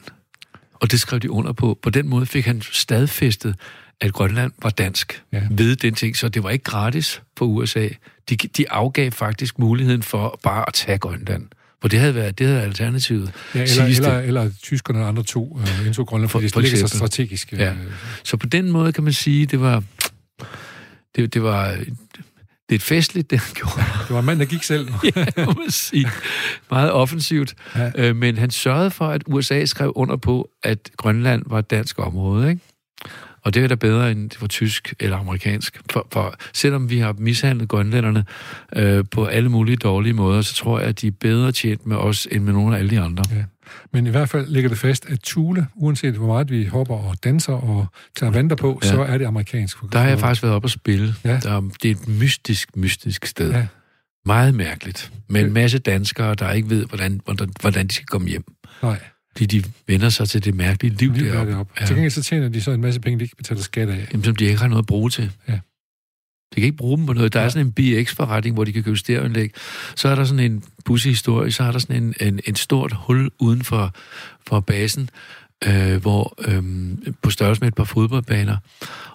[0.79, 1.79] Og det skrev de under på.
[1.81, 3.55] På den måde fik han stadfæstet,
[4.01, 5.41] at Grønland var dansk ja.
[5.51, 7.87] ved den ting, så det var ikke gratis for USA.
[8.29, 11.47] De, de afgav faktisk muligheden for bare at tage Grønland.
[11.81, 13.31] For det havde været det havde alternativet.
[13.55, 16.87] Ja, eller, eller, eller tyskerne og andre to uh, indtog Grønland, fordi for, det ligger
[16.87, 17.53] så strategisk.
[17.53, 17.71] Ja.
[17.71, 17.77] Øh.
[18.23, 19.83] Så på den måde kan man sige, det var
[21.15, 21.77] det, det var
[22.69, 23.75] det er et festligt, det han gjorde.
[24.07, 24.89] Det var en mand, der gik selv.
[25.15, 26.07] ja, må man sige.
[26.71, 27.55] Meget offensivt.
[27.75, 27.91] Ja.
[27.95, 31.99] Øh, men han sørgede for, at USA skrev under på, at Grønland var et dansk
[31.99, 32.61] område, ikke?
[33.41, 35.81] Og det er da bedre, end det var tysk eller amerikansk.
[35.91, 38.25] For, for selvom vi har mishandlet grønlænderne
[38.75, 41.97] øh, på alle mulige dårlige måder, så tror jeg, at de er bedre tjent med
[41.97, 43.23] os, end med nogle af alle de andre.
[43.31, 43.43] Ja.
[43.93, 47.15] Men i hvert fald ligger det fast, at Thule, uanset hvor meget vi hopper og
[47.23, 48.89] danser og tager vanter på, ja.
[48.89, 49.77] så er det amerikansk.
[49.91, 51.15] Der har jeg faktisk været op og spille.
[51.23, 51.39] Ja.
[51.43, 53.51] Der, det er et mystisk, mystisk sted.
[53.51, 53.67] Ja.
[54.25, 55.11] Meget mærkeligt.
[55.29, 58.43] Med en masse danskere, der ikke ved, hvordan, hvordan, hvordan de skal komme hjem.
[58.83, 58.99] Nej.
[59.31, 61.51] Fordi de vender sig til det mærkelige liv de deroppe.
[61.51, 61.73] deroppe.
[61.79, 61.85] Ja.
[61.85, 64.07] Til gengæld så tjener de så en masse penge, de ikke betaler skat af.
[64.11, 65.31] Jamen, som de ikke har noget at bruge til.
[65.47, 65.59] Ja.
[66.49, 67.33] De kan ikke bruge dem på noget.
[67.33, 67.45] Der ja.
[67.45, 69.51] er sådan en BX-forretning, hvor de kan købe stereoanlæg.
[69.95, 73.29] Så er der sådan en bussehistorie, så er der sådan en, en, en stort hul
[73.39, 73.93] uden for,
[74.47, 75.09] for basen,
[75.63, 76.63] øh, hvor øh,
[77.21, 78.57] på størrelse med et par fodboldbaner.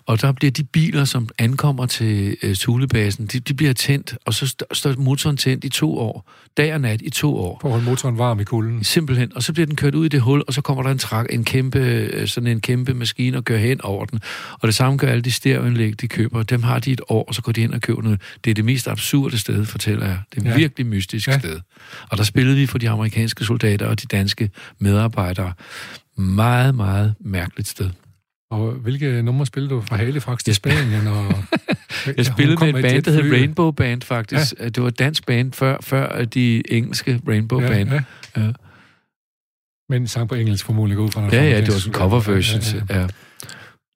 [0.06, 4.34] Og der bliver de biler, som ankommer til øh, Thulebasen, de, de bliver tændt, og
[4.34, 6.30] så står motoren tændt i to år.
[6.56, 7.58] Dag og nat i to år.
[7.60, 8.84] For at holde motoren varm i kulden.
[8.84, 9.36] Simpelthen.
[9.36, 11.26] Og så bliver den kørt ud i det hul, og så kommer der en, trak,
[11.30, 14.20] en kæmpe, øh, sådan en kæmpe maskine og kører hen over den.
[14.52, 16.42] Og det samme gør alle de stereoanlæg, de køber.
[16.42, 18.20] Dem har de et år, og så går de ind og køber noget.
[18.44, 20.18] Det er det mest absurde sted, fortæller jeg.
[20.34, 20.56] Det er ja.
[20.56, 21.38] virkelig mystisk ja.
[21.38, 21.60] sted.
[22.08, 25.52] Og der spillede vi for de amerikanske soldater og de danske medarbejdere.
[26.20, 27.90] Meget, meget mærkeligt sted.
[28.50, 31.06] Og hvilke numre spillede du fra Halifax til Spanien?
[31.06, 31.34] Og,
[32.16, 34.54] jeg spillede med et band, der hed Rainbow Band, faktisk.
[34.60, 34.68] Ja.
[34.68, 37.90] Det var et dansk band før, før de engelske Rainbow ja, Band.
[37.90, 38.02] Ja.
[38.36, 38.52] Ja.
[39.88, 41.28] Men sang på engelsk formodentlig ud fra.
[41.32, 42.84] Ja, ja, det var sådan en cover version.
[42.90, 43.06] Ja, ja.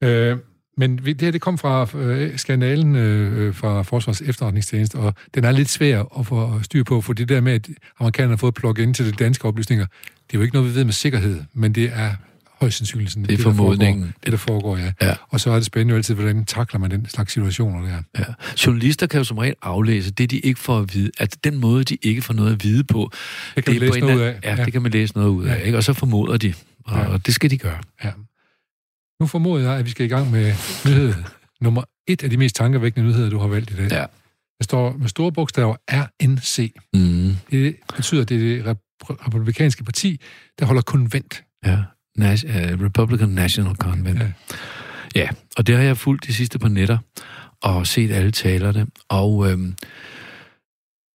[0.03, 0.31] ja.
[0.31, 0.39] Øh,
[0.77, 5.53] men det her, det kom fra øh, skandalen øh, fra Forsvars efterretningstjeneste, og den er
[5.53, 7.69] lidt svær at få styr på, for det der med, at
[8.01, 9.87] amerikanerne har fået plug ind til de danske oplysninger,
[10.27, 12.11] det er jo ikke noget, vi ved med sikkerhed, men det er
[12.61, 14.15] højst sandsynligt sådan, det, det, formodningen.
[14.27, 15.09] Der foregår, det, der foregår, ja.
[15.09, 15.15] ja.
[15.29, 18.03] Og så er det spændende jo altid, hvordan takler man den slags situationer der.
[18.19, 18.25] Ja.
[18.67, 21.11] Journalister kan jo som regel aflæse det, de ikke får at vide.
[21.19, 23.11] At den måde, de ikke får noget at vide på,
[23.57, 24.39] det kan det man læse noget ud af.
[24.43, 25.59] Ja, ja, det kan man læse noget ud af.
[25.59, 25.61] Ja.
[25.61, 25.79] Ikke?
[25.79, 26.55] Og så formoder de,
[26.85, 27.07] og, ja.
[27.07, 27.79] og det skal de gøre.
[28.05, 28.11] Ja.
[29.21, 30.53] Nu formoder jeg, at vi skal i gang med
[30.87, 31.15] nyhed
[31.61, 33.91] nummer et af de mest tankevækkende nyheder, du har valgt i dag.
[33.93, 34.05] Ja.
[34.59, 36.75] Der står med store bogstaver RNC.
[36.95, 37.37] Mm.
[37.51, 38.77] Det betyder, at det er det
[39.11, 40.21] republikanske parti,
[40.59, 41.45] der holder konvent.
[41.67, 41.79] Ja,
[42.19, 44.21] Nas- uh, Republican National Convent.
[44.21, 44.29] Ja.
[45.15, 46.99] ja, og det har jeg fulgt de sidste par nætter,
[47.63, 49.75] og set alle talerne, og øhm,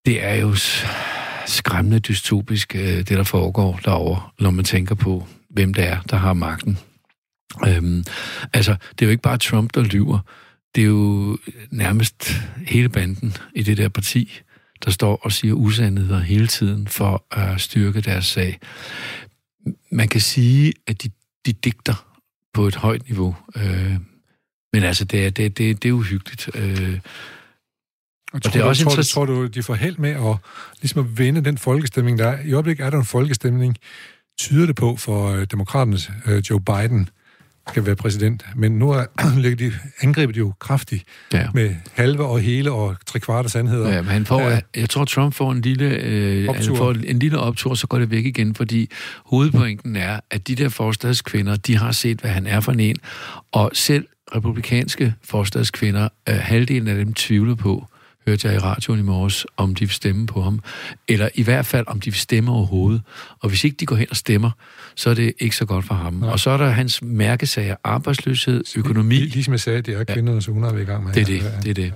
[0.06, 0.56] det er jo
[1.48, 6.18] skræmmende dystopisk, øh, det der foregår derovre, når man tænker på, hvem det er, der
[6.18, 6.78] har magten.
[7.68, 8.04] Øhm,
[8.54, 10.20] altså, det er jo ikke bare Trump, der lyver.
[10.76, 11.38] Det er jo
[11.72, 12.32] nærmest
[12.68, 14.42] hele banden i det der parti,
[14.86, 18.60] der står og siger usandheder hele tiden for at styrke deres sag.
[19.92, 21.10] Man kan sige, at de,
[21.46, 22.06] de digter
[22.54, 23.36] på et højt niveau.
[23.56, 23.96] Øh,
[24.74, 26.50] men altså, det er, det, det, det er uhyggeligt.
[26.56, 27.00] Øh,
[28.34, 30.38] og, og det er også tror, tror du, de får held med at,
[30.82, 32.46] ligesom at vende den folkestemning, der er?
[32.46, 33.78] I øjeblikket er der en folkestemning,
[34.40, 37.10] tyder det på for øh, demokraternes øh, Joe Biden,
[37.70, 38.46] skal være præsident.
[38.56, 39.06] Men nu er,
[39.60, 41.04] de, angriber de jo kraftigt
[41.34, 41.48] ja.
[41.54, 43.90] med halve og hele og tre kvarte sandheder.
[43.90, 44.60] Ja, men han får, ja.
[44.76, 46.76] jeg tror, Trump får en lille, øh, optur.
[46.76, 48.90] får en lille optur, så går det væk igen, fordi
[49.26, 52.96] hovedpointen er, at de der forstadskvinder, de har set, hvad han er for en,
[53.52, 57.88] og selv republikanske forstadskvinder, øh, halvdelen af dem tvivler på,
[58.30, 60.60] hørte jeg i radioen i morges, om de vil stemme på ham.
[61.08, 63.02] Eller i hvert fald, om de vil stemme overhovedet.
[63.40, 64.52] Og hvis ikke de går hen og stemmer,
[64.96, 66.24] så er det ikke så godt for ham.
[66.24, 66.32] Ja.
[66.32, 69.16] Og så er der hans mærkesager, arbejdsløshed, økonomi.
[69.16, 71.14] Ligesom jeg sagde, det er kvinderne, så hun er i gang med.
[71.14, 71.94] Det er det, det er det.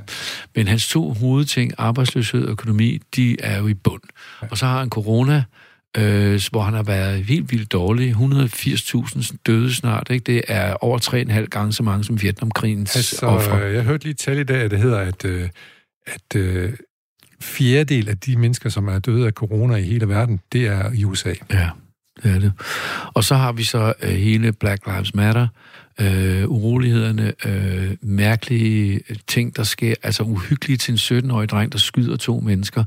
[0.55, 4.01] Men hans to hovedting, arbejdsløshed og økonomi, de er jo i bund.
[4.41, 4.47] Ja.
[4.51, 5.43] Og så har han corona,
[5.97, 8.11] øh, hvor han har været helt vildt dårlig.
[8.11, 10.07] 180.000 døde snart.
[10.09, 10.23] Ikke?
[10.23, 13.57] Det er over 3,5 gange så mange som Vietnamkrigens altså, offer.
[13.57, 15.49] Jeg hørte lige et tal i dag, at det hedder, at øh,
[16.05, 16.73] at øh,
[17.41, 21.03] fjerdedel af de mennesker, som er døde af corona i hele verden, det er i
[21.03, 21.33] USA.
[21.51, 21.69] Ja,
[22.23, 22.53] det er det.
[23.13, 25.47] Og så har vi så øh, hele Black Lives Matter,
[26.01, 32.17] øh, urolighederne, øh, mærkelige ting, der sker, altså uhyggeligt til en 17-årig dreng, der skyder
[32.17, 32.83] to mennesker,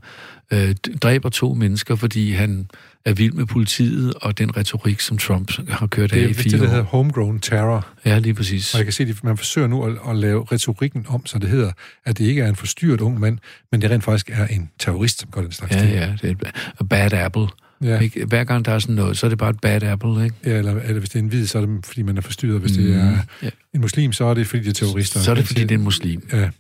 [0.53, 2.69] øh, dræber to mennesker, fordi han
[3.07, 6.35] er vild med politiet og den retorik, som Trump har kørt af i fire år.
[6.35, 7.87] Det er det, der hedder homegrown terror.
[8.05, 8.75] Ja, lige præcis.
[8.75, 11.49] Og jeg kan se, at man forsøger nu at, at lave retorikken om, så det
[11.49, 11.73] hedder,
[12.05, 13.39] at det ikke er en forstyrret ung mand,
[13.73, 15.93] men det rent faktisk er en terrorist, som gør den slags Ja, ting.
[15.93, 16.51] ja, det er
[16.81, 17.47] et bad apple.
[17.83, 17.99] Ja.
[18.01, 18.25] Ikke?
[18.25, 20.37] Hver gang der er sådan noget, så er det bare et bad apple, ikke?
[20.45, 22.61] Ja, eller, eller hvis det er en hvid, så er det fordi, man er forstyrret.
[22.61, 22.85] Hvis mm.
[22.85, 23.51] det er ja.
[23.75, 25.21] en muslim, så er det fordi, det er terrorister.
[25.21, 26.29] Så er det fordi, det er en muslim.
[26.33, 26.51] Ja.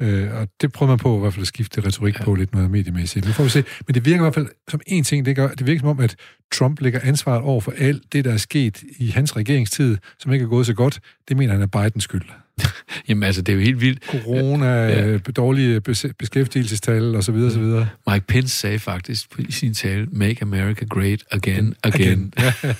[0.00, 2.24] Øh, og det prøver man på i hvert fald at skifte retorik ja.
[2.24, 3.26] på lidt noget mediemæssigt.
[3.26, 3.64] Nu får vi se.
[3.86, 6.00] Men det virker i hvert fald som en ting, det, gør, det virker som om,
[6.00, 6.16] at
[6.54, 10.42] Trump lægger ansvaret over for alt det, der er sket i hans regeringstid, som ikke
[10.42, 11.00] er gået så godt.
[11.28, 12.22] Det mener han er Bidens skyld.
[13.08, 14.04] Jamen altså, det er jo helt vildt.
[14.06, 15.06] Corona, ja.
[15.06, 15.80] Øh, dårlige
[16.18, 17.88] beskæftigelsestal og så videre, så videre.
[18.10, 22.32] Mike Pence sagde faktisk i sin tale, make America great again, again.
[22.36, 22.72] again.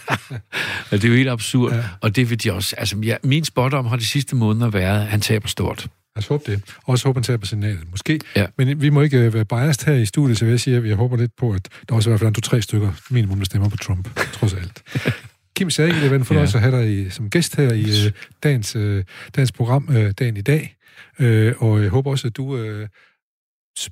[0.90, 1.72] det er jo helt absurd.
[1.72, 1.84] Ja.
[2.00, 2.76] Og det vil de også...
[2.78, 5.88] Altså, ja, min spot om har de sidste måneder været, at han taber stort.
[6.16, 6.62] Lad os håbe det.
[6.84, 7.90] Også håbe, han tager på signalet.
[7.90, 8.20] Måske.
[8.36, 8.46] Ja.
[8.58, 10.96] Men vi må ikke øh, være biased her i studiet, så jeg siger, at jeg
[10.96, 13.68] håber lidt på, at der også i hvert fald er to-tre stykker minimum, der stemmer
[13.68, 14.82] på Trump, trods alt.
[15.56, 16.64] Kim Sadek, det er en fornøjelse ja.
[16.64, 19.02] at have dig i, som gæst her i uh, dagens, uh,
[19.36, 20.76] dagens program, uh, dagen i dag.
[21.20, 22.86] Uh, og jeg håber også, at du, uh,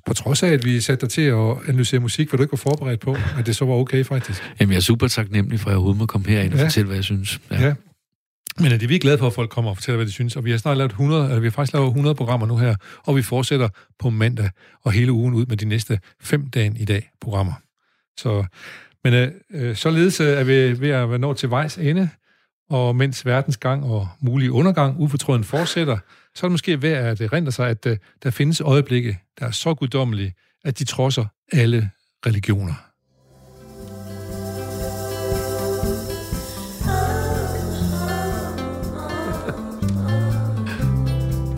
[0.05, 2.57] på trods af, at vi satte dig til at analysere musik, hvor du ikke var
[2.57, 4.43] forberedt på, at det så var okay faktisk.
[4.59, 6.65] Jamen, jeg er super taknemmelig for, at jeg overhovedet må komme herind og ja.
[6.65, 7.39] fortælle, hvad jeg synes.
[7.51, 7.61] Ja.
[7.61, 7.73] ja.
[8.59, 10.35] Men er det vi er glade for, at folk kommer og fortæller, hvad de synes.
[10.35, 12.75] Og vi har snart lavet 100, eller vi har faktisk lavet 100 programmer nu her,
[13.03, 14.49] og vi fortsætter på mandag
[14.83, 17.53] og hele ugen ud med de næste fem dagen i dag programmer.
[18.17, 18.45] Så,
[19.05, 22.09] men øh, øh således øh, er vi ved at være nået til vejs ende,
[22.69, 25.97] og mens verdens gang og mulig undergang ufortrøden fortsætter,
[26.35, 29.45] så er det måske værd at øh, erindre sig, at øh, der findes øjeblikke, der
[29.45, 30.33] er så guddommelige,
[30.63, 31.89] at de trodser alle
[32.25, 32.84] religioner.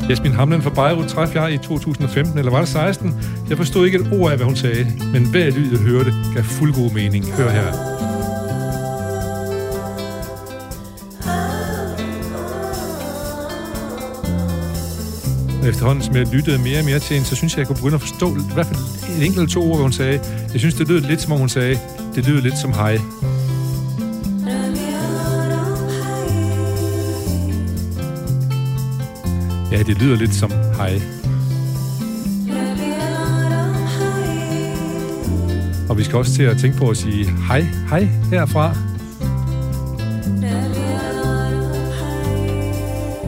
[0.09, 3.13] Jasmin Hamlen fra Beirut træf jeg i 2015, eller var det 16?
[3.49, 6.43] Jeg forstod ikke et ord af, hvad hun sagde, men hver lyd, jeg hørte, gav
[6.43, 7.25] fuld god mening.
[7.25, 7.97] Hør her.
[15.67, 17.95] efterhånden, som jeg lyttede mere og mere til hende, så synes jeg, jeg kunne begynde
[17.95, 18.79] at forstå i hvert fald
[19.17, 20.19] et enkelt to ord, hvad hun sagde.
[20.53, 21.79] Jeg synes, det lød lidt, som om hun sagde,
[22.15, 22.99] det lød lidt som hej.
[29.72, 31.01] Ja, det lyder lidt som hej.
[35.89, 38.76] Og vi skal også til at tænke på at sige hej, hej herfra.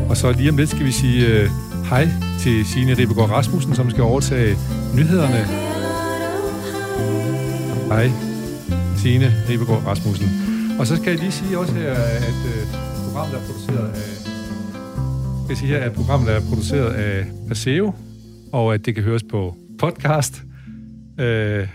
[0.09, 1.49] Og så lige om lidt skal vi sige uh,
[1.85, 2.07] hej
[2.39, 4.57] til Signe Ribegaard Rasmussen, som skal overtage
[4.95, 5.45] nyhederne.
[7.87, 8.11] Hej,
[8.97, 10.27] Signe Ribegaard Rasmussen.
[10.79, 12.73] Og så skal jeg lige sige også her, at uh,
[13.05, 14.28] programmet er produceret af
[15.49, 17.93] skal sige her, at programmet er produceret af Paseo,
[18.51, 20.43] og at det kan høres på podcast.
[21.17, 21.67] Uh,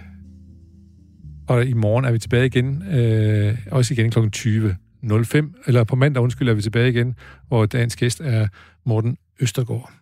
[1.48, 4.18] og i morgen er vi tilbage igen, øh, også igen kl.
[4.18, 7.14] 20.05, eller på mandag, undskyld, er vi tilbage igen,
[7.48, 8.48] hvor dagens gæst er
[8.84, 9.92] Morten Østergaard.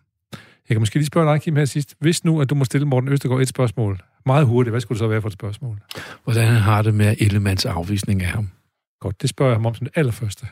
[0.69, 1.95] Jeg kan måske lige spørge dig, Kim, her sidst.
[1.99, 4.99] Hvis nu, at du må stille Morten Østergaard et spørgsmål, meget hurtigt, hvad skulle det
[4.99, 5.79] så være for et spørgsmål?
[6.23, 8.49] Hvordan han har det med Ellemands afvisning af ham?
[8.99, 10.47] Godt, det spørger jeg ham om som det allerførste.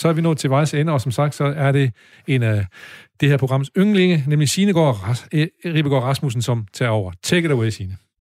[0.00, 1.92] Så er vi nået til vejs ende, og som sagt, så er det
[2.26, 2.66] en af
[3.20, 4.74] det her programs yndlinge, nemlig Signe e-
[5.64, 7.12] Ribegaard Rasmussen, som tager over.
[7.22, 7.96] Take it away, Signe.